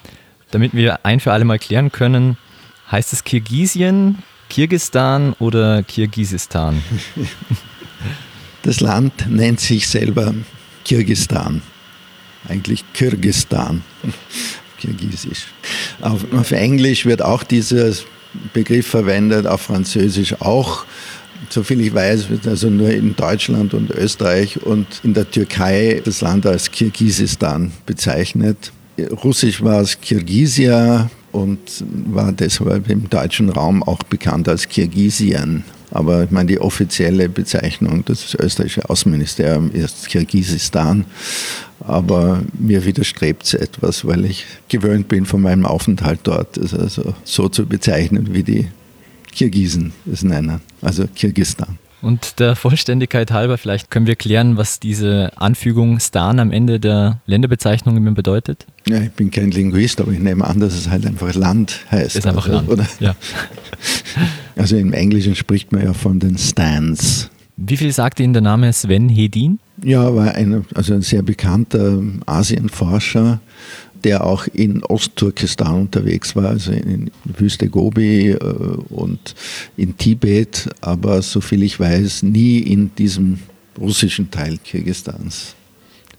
[0.51, 2.37] Damit wir ein für alle Mal klären können,
[2.91, 4.19] heißt es Kirgisien,
[4.49, 6.81] Kirgistan oder Kirgisistan?
[8.65, 10.33] Das Land nennt sich selber
[10.85, 11.61] Kirgistan.
[12.49, 13.83] Eigentlich Kirgistan.
[14.79, 15.45] Kirgisisch.
[16.01, 17.91] Auf, auf Englisch wird auch dieser
[18.53, 20.85] Begriff verwendet, auf Französisch auch.
[21.49, 26.21] Soviel ich weiß, wird also nur in Deutschland und Österreich und in der Türkei das
[26.21, 28.71] Land als Kirgisistan bezeichnet.
[28.97, 31.59] Russisch war es Kirgisia und
[32.13, 35.63] war deshalb im deutschen Raum auch bekannt als Kirgisien.
[35.91, 41.05] Aber ich meine, die offizielle Bezeichnung des österreichischen Außenministeriums ist Kirgisistan.
[41.81, 47.13] Aber mir widerstrebt es etwas, weil ich gewöhnt bin von meinem Aufenthalt dort, es also
[47.23, 48.67] so zu bezeichnen, wie die
[49.31, 51.77] Kirgisen es nennen, also Kirgistan.
[52.05, 57.19] Und der Vollständigkeit halber, vielleicht können wir klären, was diese Anfügung Stan am Ende der
[57.25, 58.67] Länderbezeichnung immer bedeutet?
[58.87, 62.15] Ja, ich bin kein Linguist, aber ich nehme an, dass es halt einfach Land heißt.
[62.15, 62.85] Ist einfach also, Land, oder?
[62.99, 63.15] Ja.
[64.55, 67.29] Also im Englischen spricht man ja von den Stans.
[67.57, 69.59] Wie viel sagt Ihnen der Name Sven Hedin?
[69.83, 73.41] Ja, war ein, also ein sehr bekannter Asienforscher,
[74.03, 78.37] der auch in Ostturkestan unterwegs war, also in Wüste Gobi äh,
[78.89, 79.35] und
[79.77, 83.39] in Tibet, aber soviel ich weiß, nie in diesem
[83.79, 85.55] russischen Teil Kirgisistans.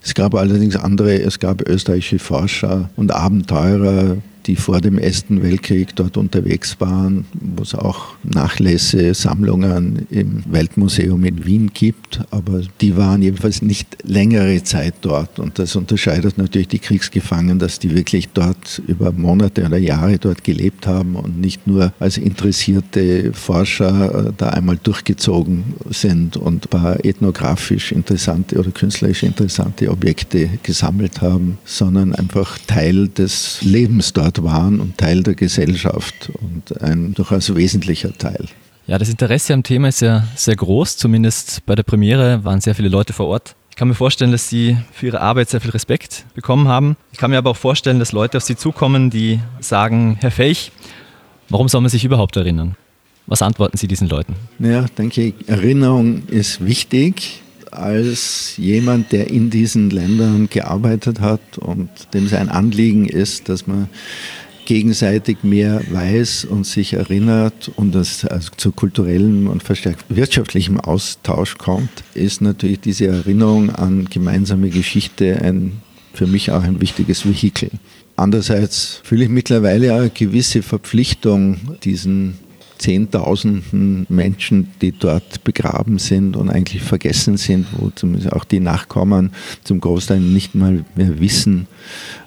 [0.03, 5.94] Es gab allerdings andere, es gab österreichische Forscher und Abenteurer, die vor dem Ersten Weltkrieg
[5.97, 12.97] dort unterwegs waren, wo es auch Nachlässe, Sammlungen im Weltmuseum in Wien gibt, aber die
[12.97, 15.38] waren jedenfalls nicht längere Zeit dort.
[15.38, 20.44] Und das unterscheidet natürlich die Kriegsgefangenen, dass die wirklich dort über Monate oder Jahre dort
[20.44, 26.68] gelebt haben und nicht nur als interessierte Forscher äh, da einmal durchgezogen sind und ein
[26.68, 34.36] paar ethnografisch interessante oder künstlerisch interessante Objekte gesammelt haben, sondern einfach Teil des Lebens dort
[34.37, 38.47] dort waren und Teil der Gesellschaft und ein durchaus wesentlicher Teil.
[38.87, 42.74] Ja, das Interesse am Thema ist ja sehr groß, zumindest bei der Premiere waren sehr
[42.74, 43.57] viele Leute vor Ort.
[43.70, 46.97] Ich kann mir vorstellen, dass Sie für Ihre Arbeit sehr viel Respekt bekommen haben.
[47.12, 50.72] Ich kann mir aber auch vorstellen, dass Leute auf Sie zukommen, die sagen, Herr Felch,
[51.49, 52.76] warum soll man sich überhaupt erinnern?
[53.26, 54.34] Was antworten Sie diesen Leuten?
[54.61, 57.43] Ja, denke ich, Erinnerung ist wichtig
[57.77, 63.89] als jemand, der in diesen Ländern gearbeitet hat und dem sein Anliegen ist, dass man
[64.66, 71.57] gegenseitig mehr weiß und sich erinnert und es also zu kulturellem und verstärkt wirtschaftlichem Austausch
[71.57, 75.81] kommt, ist natürlich diese Erinnerung an gemeinsame Geschichte ein,
[76.12, 77.70] für mich auch ein wichtiges Vehikel.
[78.16, 82.39] Andererseits fühle ich mittlerweile auch eine gewisse Verpflichtung, diesen
[82.79, 89.33] Zehntausenden Menschen, die dort begraben sind und eigentlich vergessen sind, wo zumindest auch die Nachkommen
[89.64, 91.66] zum Großteil nicht mal mehr wissen,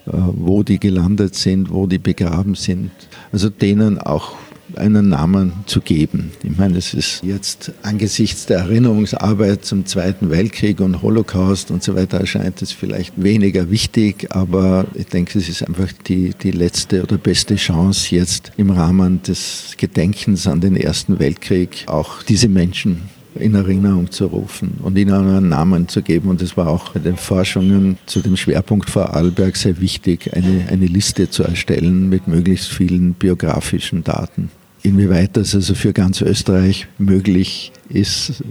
[0.06, 2.92] äh, wo die gelandet sind, wo die begraben sind.
[3.32, 4.36] Also denen auch
[4.80, 6.32] einen Namen zu geben.
[6.44, 11.96] Ich meine, es ist jetzt angesichts der Erinnerungsarbeit zum Zweiten Weltkrieg und Holocaust und so
[11.96, 17.04] weiter erscheint es vielleicht weniger wichtig, aber ich denke, es ist einfach die, die letzte
[17.04, 23.10] oder beste Chance jetzt im Rahmen des Gedenkens an den Ersten Weltkrieg auch diese Menschen
[23.36, 26.30] in Erinnerung zu rufen und ihnen einen Namen zu geben.
[26.30, 30.86] Und es war auch bei den Forschungen zu dem Schwerpunkt Vorarlberg sehr wichtig, eine, eine
[30.86, 34.50] Liste zu erstellen mit möglichst vielen biografischen Daten.
[34.82, 38.42] Inwieweit das also für ganz Österreich möglich ist,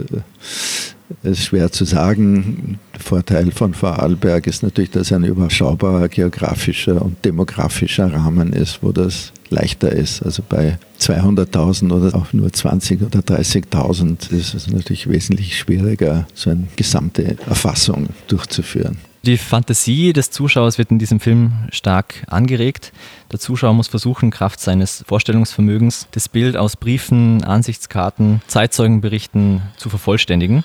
[1.23, 2.79] äh, ist schwer zu sagen.
[2.93, 8.93] Der Vorteil von Vorarlberg ist natürlich, dass ein überschaubarer geografischer und demografischer Rahmen ist, wo
[8.93, 10.23] das leichter ist.
[10.23, 16.51] Also bei 200.000 oder auch nur 20.000 oder 30.000 ist es natürlich wesentlich schwieriger, so
[16.51, 18.99] eine gesamte Erfassung durchzuführen.
[19.29, 22.95] Die Fantasie des Zuschauers wird in diesem Film stark angeregt.
[23.31, 30.65] Der Zuschauer muss versuchen, Kraft seines Vorstellungsvermögens das Bild aus Briefen, Ansichtskarten, Zeitzeugenberichten zu vervollständigen.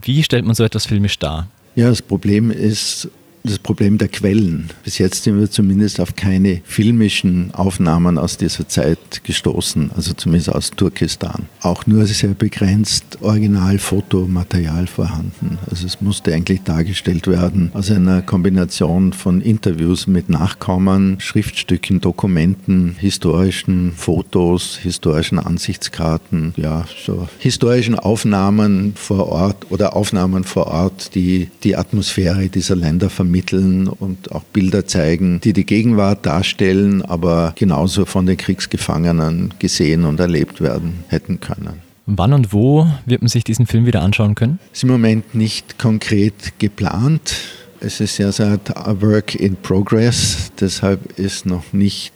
[0.00, 1.48] Wie stellt man so etwas filmisch dar?
[1.74, 3.08] Ja, das Problem ist,
[3.46, 4.70] das Problem der Quellen.
[4.84, 10.48] Bis jetzt sind wir zumindest auf keine filmischen Aufnahmen aus dieser Zeit gestoßen, also zumindest
[10.48, 11.44] aus Turkestan.
[11.60, 15.58] Auch nur sehr begrenzt Originalfotomaterial vorhanden.
[15.68, 22.96] Also es musste eigentlich dargestellt werden aus einer Kombination von Interviews mit Nachkommen, Schriftstücken, Dokumenten,
[22.98, 31.50] historischen Fotos, historischen Ansichtskarten, ja, so historischen Aufnahmen vor Ort oder Aufnahmen vor Ort, die
[31.62, 37.52] die Atmosphäre dieser Länder vermitteln vermitteln und auch Bilder zeigen, die die Gegenwart darstellen, aber
[37.56, 41.82] genauso von den Kriegsgefangenen gesehen und erlebt werden hätten können.
[42.06, 44.60] Wann und wo wird man sich diesen Film wieder anschauen können?
[44.72, 47.34] Ist im Moment nicht konkret geplant.
[47.80, 52.12] Es ist ja seit a Work in Progress, deshalb ist noch nicht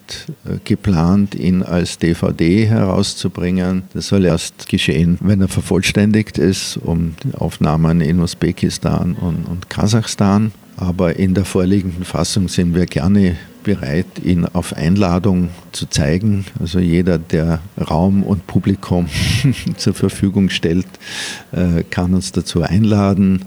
[0.47, 3.83] äh, geplant, ihn als DVD herauszubringen.
[3.93, 10.53] Das soll erst geschehen, wenn er vervollständigt ist, um Aufnahmen in Usbekistan und, und Kasachstan.
[10.81, 16.45] Aber in der vorliegenden Fassung sind wir gerne bereit, ihn auf Einladung zu zeigen.
[16.61, 17.59] Also jeder, der
[17.91, 19.09] Raum und Publikum
[19.77, 20.87] zur Verfügung stellt,
[21.51, 23.45] äh, kann uns dazu einladen.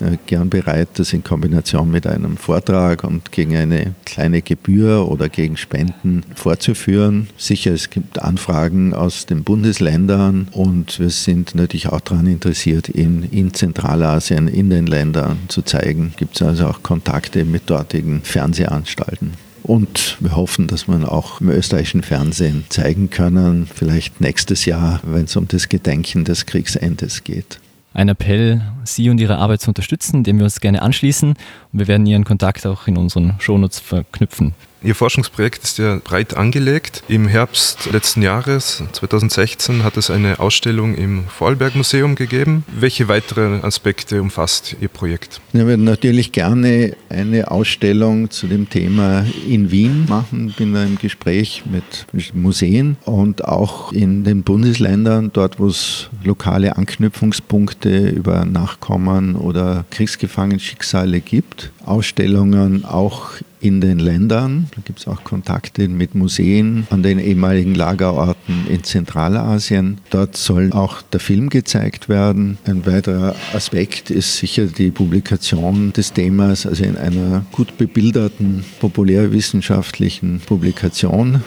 [0.00, 5.28] Äh, gern bereit, das in Kombination mit einem Vortrag und gegen eine kleine Gebühr oder
[5.28, 7.28] gegen Spenden vorzuführen.
[7.36, 13.26] Sicher, es gibt Anfragen aus den Bundesländern und wir sind natürlich auch daran interessiert, ihn
[13.30, 16.14] in Zentralasien, in den Ländern zu zeigen.
[16.16, 19.32] Gibt es also auch Kontakte mit dortigen Fernsehanstalten.
[19.62, 25.24] Und wir hoffen, dass wir auch im österreichischen Fernsehen zeigen können, vielleicht nächstes Jahr, wenn
[25.24, 27.58] es um das Gedenken des Kriegsendes geht
[27.98, 31.30] ein Appell, Sie und Ihre Arbeit zu unterstützen, dem wir uns gerne anschließen.
[31.30, 34.54] Und wir werden Ihren Kontakt auch in unseren Shownotes verknüpfen.
[34.80, 37.02] Ihr Forschungsprojekt ist ja breit angelegt.
[37.08, 42.64] Im Herbst letzten Jahres, 2016, hat es eine Ausstellung im Vorarlberg Museum gegeben.
[42.78, 45.40] Welche weiteren Aspekte umfasst Ihr Projekt?
[45.52, 50.50] Wir würden natürlich gerne eine Ausstellung zu dem Thema in Wien machen.
[50.50, 56.08] Ich bin da im Gespräch mit Museen und auch in den Bundesländern, dort wo es
[56.22, 61.72] lokale Anknüpfungspunkte über Nachkommen oder Kriegsgefangenschicksale gibt.
[61.88, 64.68] Ausstellungen auch in den Ländern.
[64.74, 69.98] Da gibt es auch Kontakte mit Museen an den ehemaligen Lagerorten in Zentralasien.
[70.10, 72.58] Dort soll auch der Film gezeigt werden.
[72.64, 80.40] Ein weiterer Aspekt ist sicher die Publikation des Themas, also in einer gut bebilderten populärwissenschaftlichen
[80.46, 81.42] Publikation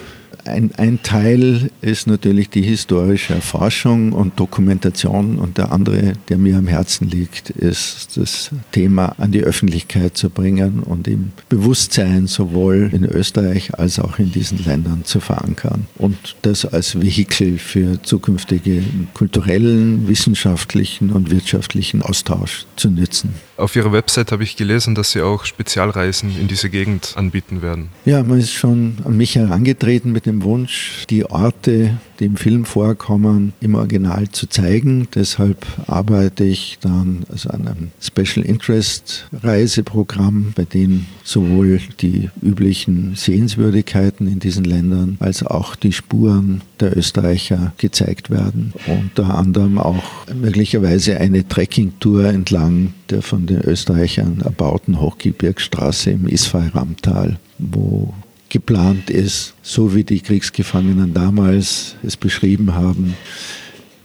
[0.46, 6.58] ein, ein, Teil ist natürlich die historische Erforschung und Dokumentation und der andere, der mir
[6.58, 12.90] am Herzen liegt, ist das Thema an die Öffentlichkeit zu bringen und im Bewusstsein sowohl
[12.94, 18.84] in Österreich als auch in diesen Ländern zu verankern und das als Vehikel für zukünftige
[19.14, 23.34] kulturellen, wissenschaftlichen und wirtschaftlichen Austausch zu nützen.
[23.58, 27.90] Auf Ihrer Website habe ich gelesen, dass Sie auch Spezialreisen in diese Gegend anbieten werden.
[28.06, 32.38] Ja, man ist schon an mich herangetreten mit dem dem Wunsch, die Orte, die im
[32.38, 35.08] Film vorkommen, im Original zu zeigen.
[35.14, 43.16] Deshalb arbeite ich dann also an einem Special Interest Reiseprogramm, bei dem sowohl die üblichen
[43.16, 48.74] Sehenswürdigkeiten in diesen Ländern als auch die Spuren der Österreicher gezeigt werden.
[48.88, 57.40] Unter anderem auch möglicherweise eine Trekkingtour entlang der von den Österreichern erbauten Hochgebirgsstraße im Isfay-Ramtal,
[57.58, 58.14] wo
[58.52, 63.16] geplant ist, so wie die Kriegsgefangenen damals es beschrieben haben,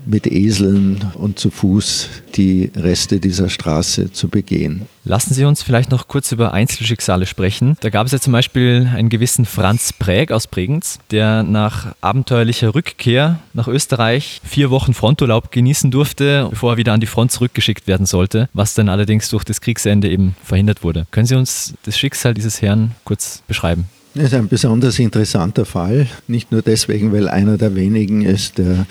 [0.06, 4.82] mit Eseln und zu Fuß die Reste dieser Straße zu begehen.
[5.04, 7.76] Lassen Sie uns vielleicht noch kurz über Einzelschicksale sprechen.
[7.80, 12.74] Da gab es ja zum Beispiel einen gewissen Franz Präg aus Bregenz, der nach abenteuerlicher
[12.74, 17.88] Rückkehr nach Österreich vier Wochen Fronturlaub genießen durfte, bevor er wieder an die Front zurückgeschickt
[17.88, 21.06] werden sollte, was dann allerdings durch das Kriegsende eben verhindert wurde.
[21.10, 23.86] Können Sie uns das Schicksal dieses Herrn kurz beschreiben?
[24.16, 28.86] Das ist ein besonders interessanter Fall, nicht nur deswegen, weil einer der wenigen ist, der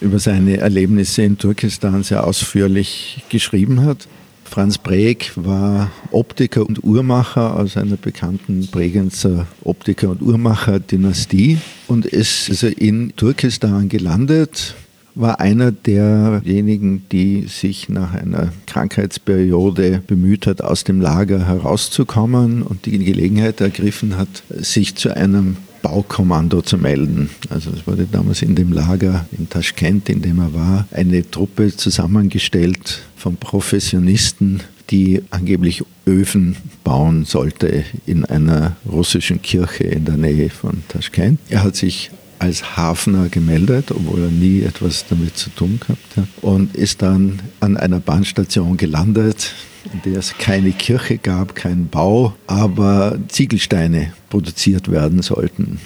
[0.00, 4.06] über seine Erlebnisse in Turkestan sehr ausführlich geschrieben hat.
[4.44, 11.58] Franz Breg war Optiker und Uhrmacher aus einer bekannten Bregenzer Optiker- und Uhrmacher-Dynastie
[11.88, 14.76] und ist also in Turkestan gelandet,
[15.14, 22.86] war einer derjenigen, die sich nach einer Krankheitsperiode bemüht hat, aus dem Lager herauszukommen und
[22.86, 27.30] die Gelegenheit ergriffen hat, sich zu einem Baukommando zu melden.
[27.48, 31.74] Also es wurde damals in dem Lager in Taschkent, in dem er war, eine Truppe
[31.74, 40.50] zusammengestellt von Professionisten, die angeblich Öfen bauen sollte in einer russischen Kirche in der Nähe
[40.50, 41.38] von Taschkent.
[41.48, 46.24] Er hat sich als Hafner gemeldet, obwohl er nie etwas damit zu tun gehabt hat.
[46.40, 49.54] Und ist dann an einer Bahnstation gelandet,
[49.92, 55.78] in der es keine Kirche gab, keinen Bau, aber Ziegelsteine produziert werden sollten.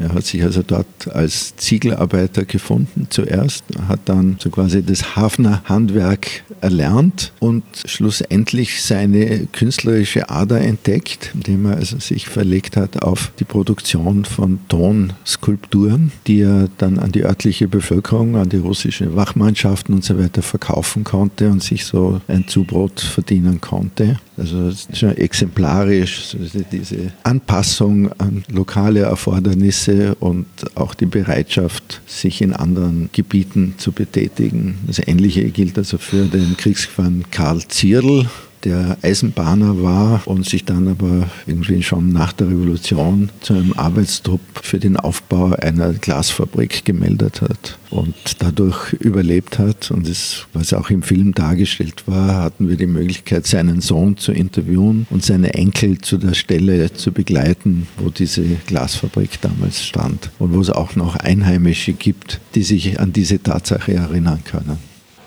[0.00, 6.42] Er hat sich also dort als Ziegelarbeiter gefunden zuerst, hat dann so quasi das Hafnerhandwerk
[6.62, 13.44] erlernt und schlussendlich seine künstlerische Ader entdeckt, indem er also sich verlegt hat auf die
[13.44, 20.04] Produktion von Tonskulpturen, die er dann an die örtliche Bevölkerung, an die russische Wachmannschaften und
[20.04, 24.18] so weiter verkaufen konnte und sich so ein Zubrot verdienen konnte.
[24.40, 26.34] Also schon exemplarisch
[26.72, 34.78] diese Anpassung an lokale Erfordernisse und auch die Bereitschaft, sich in anderen Gebieten zu betätigen.
[34.86, 38.30] Das Ähnliche gilt also für den Kriegsgefangenen Karl Zierl,
[38.64, 44.40] der Eisenbahner war und sich dann aber irgendwie schon nach der Revolution zu einem Arbeitstrupp
[44.62, 49.90] für den Aufbau einer Glasfabrik gemeldet hat und dadurch überlebt hat.
[49.90, 54.32] Und das, was auch im Film dargestellt war, hatten wir die Möglichkeit, seinen Sohn zu
[54.32, 60.54] interviewen und seine Enkel zu der Stelle zu begleiten, wo diese Glasfabrik damals stand und
[60.54, 64.78] wo es auch noch Einheimische gibt, die sich an diese Tatsache erinnern können.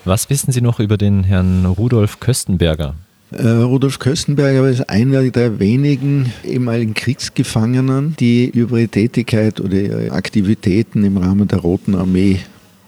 [0.04, 2.94] Was wissen Sie noch über den Herrn Rudolf Köstenberger?
[3.36, 10.12] Äh, Rudolf Köstenberger ist einer der wenigen ehemaligen Kriegsgefangenen, die über ihre Tätigkeit oder ihre
[10.12, 12.40] Aktivitäten im Rahmen der Roten Armee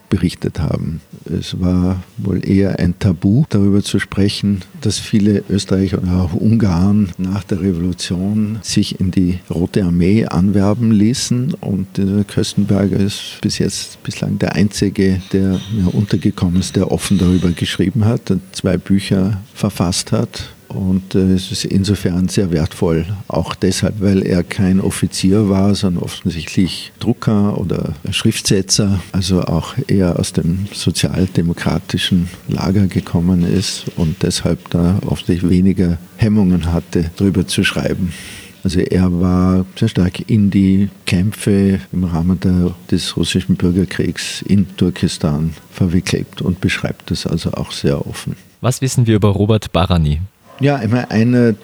[0.09, 1.01] berichtet haben.
[1.25, 7.11] Es war wohl eher ein Tabu, darüber zu sprechen, dass viele Österreicher und auch Ungarn
[7.19, 11.55] nach der Revolution sich in die Rote Armee anwerben ließen.
[11.55, 17.51] Und Köstenberger ist bis jetzt bislang der Einzige, der ja, untergekommen ist, der offen darüber
[17.51, 24.01] geschrieben hat, zwei Bücher verfasst hat und äh, es ist insofern sehr wertvoll, auch deshalb,
[24.01, 30.67] weil er kein Offizier war, sondern offensichtlich Drucker oder Schriftsetzer, also auch eher aus dem
[30.73, 38.13] sozialdemokratischen Lager gekommen ist und deshalb da offensichtlich weniger Hemmungen hatte, darüber zu schreiben.
[38.67, 44.77] Also er war sehr stark in die Kämpfe im Rahmen der, des russischen Bürgerkriegs in
[44.77, 48.35] Turkestan verwickelt und beschreibt das also auch sehr offen.
[48.61, 50.21] Was wissen wir über Robert Barani?
[50.59, 51.55] Ja, immer einer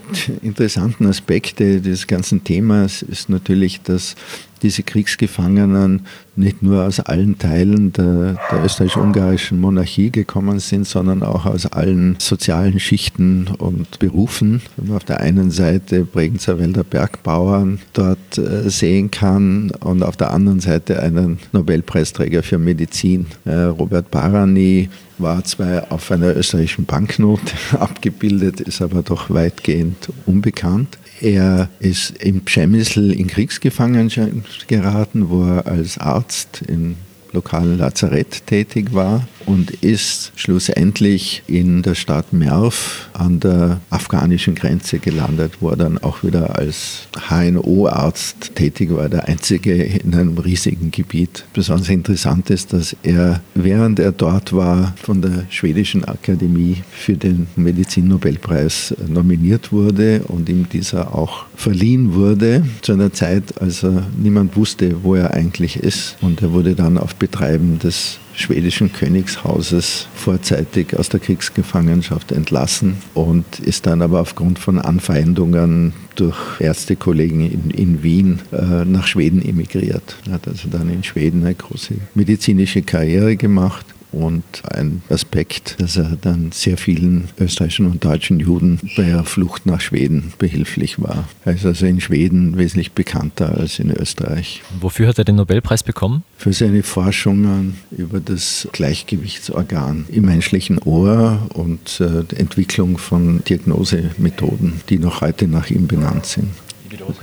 [0.42, 4.16] interessanten Aspekte des ganzen Themas ist natürlich, dass
[4.62, 11.46] diese Kriegsgefangenen nicht nur aus allen Teilen der, der österreichisch-ungarischen Monarchie gekommen sind, sondern auch
[11.46, 14.62] aus allen sozialen Schichten und Berufen.
[14.76, 20.16] Wenn man auf der einen Seite Bregenzer Wälder Bergbauern dort äh, sehen kann und auf
[20.16, 23.26] der anderen Seite einen Nobelpreisträger für Medizin.
[23.44, 30.98] Äh, Robert Barani war zwar auf einer österreichischen Banknote abgebildet, ist aber doch weitgehend unbekannt.
[31.22, 36.96] Er ist im Przemysl in Kriegsgefangenschaft geraten, wo er als Arzt in
[37.32, 44.98] lokalen Lazarett tätig war und ist schlussendlich in der Stadt Merv an der afghanischen Grenze
[44.98, 50.90] gelandet, wo er dann auch wieder als HNO-Arzt tätig war, der einzige in einem riesigen
[50.90, 51.44] Gebiet.
[51.52, 57.46] Besonders interessant ist, dass er, während er dort war, von der schwedischen Akademie für den
[57.56, 64.56] Medizinnobelpreis nominiert wurde und ihm dieser auch verliehen wurde, zu einer Zeit, als er niemand
[64.56, 66.16] wusste, wo er eigentlich ist.
[66.20, 73.60] Und er wurde dann auf Betreiben des schwedischen Königshauses vorzeitig aus der Kriegsgefangenschaft entlassen und
[73.60, 80.16] ist dann aber aufgrund von Anfeindungen durch Ärztekollegen in, in Wien äh, nach Schweden emigriert.
[80.26, 85.96] Er hat also dann in Schweden eine große medizinische Karriere gemacht und ein Aspekt, dass
[85.96, 91.28] er dann sehr vielen österreichischen und deutschen Juden bei ihrer Flucht nach Schweden behilflich war.
[91.44, 94.62] Er ist also in Schweden wesentlich bekannter als in Österreich.
[94.80, 96.22] Wofür hat er den Nobelpreis bekommen?
[96.36, 104.80] Für seine Forschungen über das Gleichgewichtsorgan im menschlichen Ohr und äh, die Entwicklung von Diagnosemethoden,
[104.88, 106.48] die noch heute nach ihm benannt sind.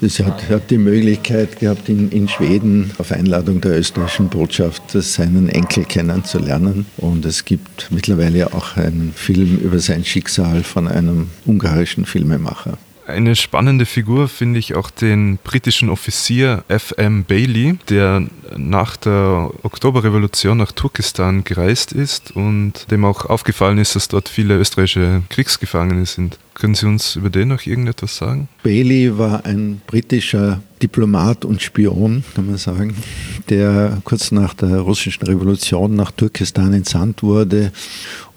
[0.02, 5.50] Sie hat, hat, die Möglichkeit gehabt, in, in, Schweden auf Einladung der österreichischen Botschaft seinen
[5.50, 6.86] Enkel kennenzulernen.
[6.98, 12.78] Und es gibt mittlerweile auch einen Film über sein Schicksal von einem ungarischen Filmemacher.
[13.10, 17.24] Eine spannende Figur finde ich auch den britischen Offizier F.M.
[17.24, 24.10] Bailey, der nach der Oktoberrevolution nach Turkestan gereist ist und dem auch aufgefallen ist, dass
[24.10, 26.38] dort viele österreichische Kriegsgefangene sind.
[26.54, 28.48] Können Sie uns über den noch irgendetwas sagen?
[28.62, 32.96] Bailey war ein britischer Diplomat und Spion, kann man sagen,
[33.50, 37.72] der kurz nach der russischen Revolution nach Turkestan entsandt wurde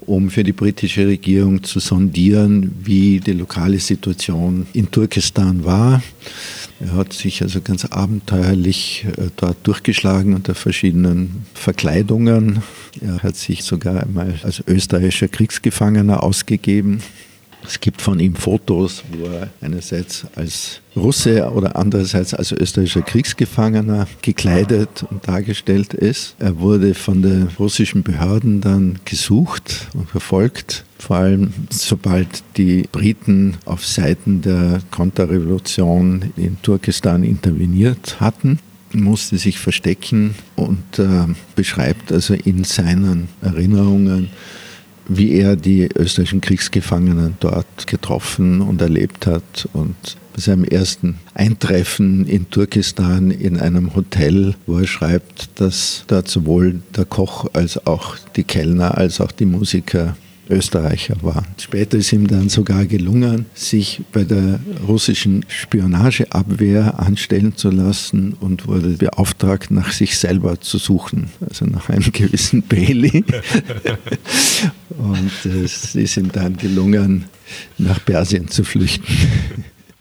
[0.07, 6.03] um für die britische Regierung zu sondieren, wie die lokale Situation in Turkestan war.
[6.81, 12.63] Er hat sich also ganz abenteuerlich äh, dort durchgeschlagen unter verschiedenen Verkleidungen.
[13.01, 17.01] Er hat sich sogar einmal als österreichischer Kriegsgefangener ausgegeben.
[17.65, 24.07] Es gibt von ihm Fotos, wo er einerseits als Russe oder andererseits als österreichischer Kriegsgefangener
[24.21, 26.35] gekleidet und dargestellt ist.
[26.39, 30.85] Er wurde von den russischen Behörden dann gesucht und verfolgt.
[30.99, 38.59] Vor allem sobald die Briten auf Seiten der Konterrevolution in Turkestan interveniert hatten
[38.95, 44.29] musste sich verstecken und äh, beschreibt also in seinen Erinnerungen,
[45.09, 49.69] wie er die österreichischen Kriegsgefangenen dort getroffen und erlebt hat.
[49.73, 49.97] Und
[50.35, 56.81] bei seinem ersten Eintreffen in Turkestan in einem Hotel, wo er schreibt, dass dort sowohl
[56.97, 60.17] der Koch als auch die Kellner als auch die Musiker
[60.53, 61.45] Österreicher war.
[61.59, 68.67] Später ist ihm dann sogar gelungen, sich bei der russischen Spionageabwehr anstellen zu lassen und
[68.67, 73.25] wurde beauftragt, nach sich selber zu suchen, also nach einem gewissen Bailey.
[74.91, 77.25] und es ist ihm dann gelungen,
[77.79, 79.07] nach Persien zu flüchten.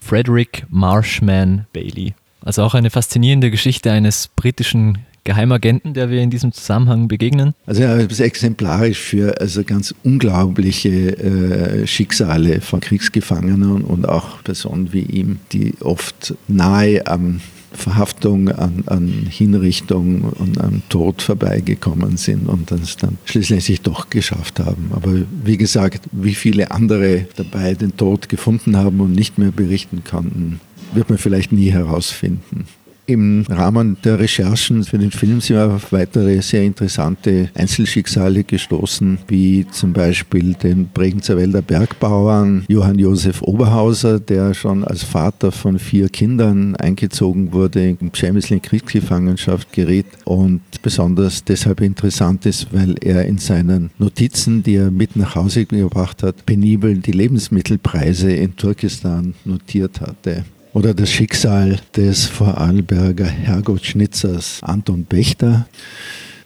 [0.00, 2.14] Frederick Marshman Bailey.
[2.44, 7.54] Also auch eine faszinierende Geschichte eines britischen Geheimagenten, der wir in diesem Zusammenhang begegnen?
[7.66, 14.92] Also er ist exemplarisch für also ganz unglaubliche äh, Schicksale von Kriegsgefangenen und auch Personen
[14.92, 17.40] wie ihm, die oft nahe am
[17.74, 24.60] Verhaftung, an, an Hinrichtung und am Tod vorbeigekommen sind und das dann schließlich doch geschafft
[24.60, 24.90] haben.
[24.92, 25.12] Aber
[25.44, 30.60] wie gesagt, wie viele andere dabei den Tod gefunden haben und nicht mehr berichten konnten,
[30.92, 32.66] wird man vielleicht nie herausfinden.
[33.06, 39.18] Im Rahmen der Recherchen für den Film sind wir auf weitere sehr interessante Einzelschicksale gestoßen,
[39.26, 45.80] wie zum Beispiel den Bregenzer Wälder Bergbauern Johann Josef Oberhauser, der schon als Vater von
[45.80, 52.94] vier Kindern eingezogen wurde, in Schelmisl in Kriegsgefangenschaft geriet und besonders deshalb interessant ist, weil
[53.00, 58.54] er in seinen Notizen, die er mit nach Hause gebracht hat, penibel die Lebensmittelpreise in
[58.54, 65.66] Turkestan notiert hatte oder das Schicksal des Vorarlberger Herrgottschnitzers Anton Bechter.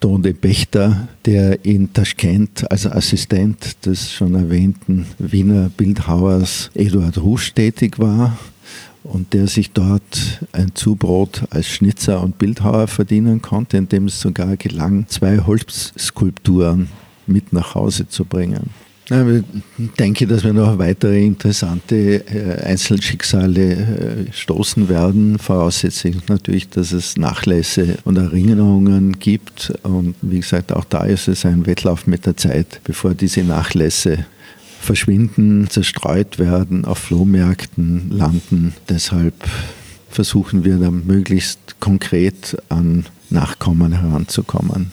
[0.00, 7.98] Tone Bechter, der in Taschkent als Assistent des schon erwähnten Wiener Bildhauers Eduard Rusch tätig
[7.98, 8.36] war
[9.04, 14.56] und der sich dort ein Zubrot als Schnitzer und Bildhauer verdienen konnte, indem es sogar
[14.56, 16.88] gelang, zwei Holzskulpturen
[17.26, 18.70] mit nach Hause zu bringen.
[19.08, 25.38] Ich denke, dass wir noch weitere interessante äh, Einzelschicksale äh, stoßen werden.
[25.38, 29.72] Voraussetzung natürlich, dass es Nachlässe und Erinnerungen gibt.
[29.84, 34.26] Und wie gesagt, auch da ist es ein Wettlauf mit der Zeit, bevor diese Nachlässe
[34.80, 38.74] verschwinden, zerstreut werden, auf Flohmärkten landen.
[38.88, 39.34] Deshalb
[40.10, 44.90] versuchen wir dann möglichst konkret an Nachkommen heranzukommen.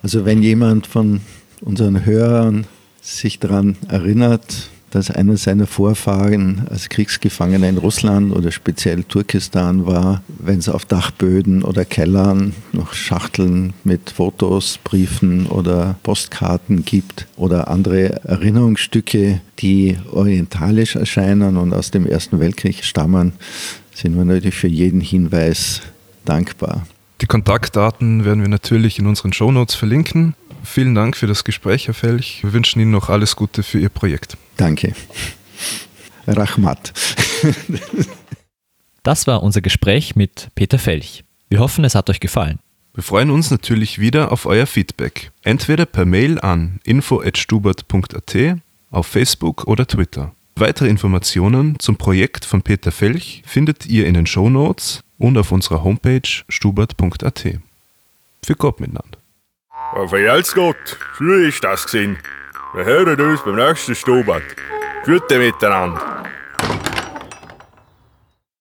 [0.00, 1.22] Also wenn jemand von
[1.60, 2.66] unseren Hörern
[3.00, 10.22] sich daran erinnert, dass einer seiner Vorfahren als Kriegsgefangener in Russland oder speziell Turkestan war,
[10.38, 17.68] wenn es auf Dachböden oder Kellern noch Schachteln mit Fotos, Briefen oder Postkarten gibt oder
[17.68, 23.32] andere Erinnerungsstücke, die orientalisch erscheinen und aus dem Ersten Weltkrieg stammen,
[23.94, 25.82] sind wir natürlich für jeden Hinweis
[26.24, 26.86] dankbar.
[27.20, 30.34] Die Kontaktdaten werden wir natürlich in unseren Shownotes verlinken.
[30.62, 32.42] Vielen Dank für das Gespräch, Herr Felch.
[32.42, 34.36] Wir wünschen Ihnen noch alles Gute für Ihr Projekt.
[34.56, 34.94] Danke.
[36.26, 36.92] Rahmat.
[39.02, 41.24] Das war unser Gespräch mit Peter Felch.
[41.48, 42.58] Wir hoffen, es hat euch gefallen.
[42.92, 45.30] Wir freuen uns natürlich wieder auf euer Feedback.
[45.42, 48.36] Entweder per Mail an info.stubert.at,
[48.90, 50.34] auf Facebook oder Twitter.
[50.56, 55.52] Weitere Informationen zum Projekt von Peter Felch findet ihr in den Show Notes und auf
[55.52, 57.48] unserer Homepage stubert.at.
[58.44, 59.19] Für Gott miteinander.
[59.92, 62.18] Vergelt's Gott, früher ist das gewesen.
[62.74, 64.44] Wir hören uns beim nächsten Stubert.
[65.04, 66.22] Gute miteinander.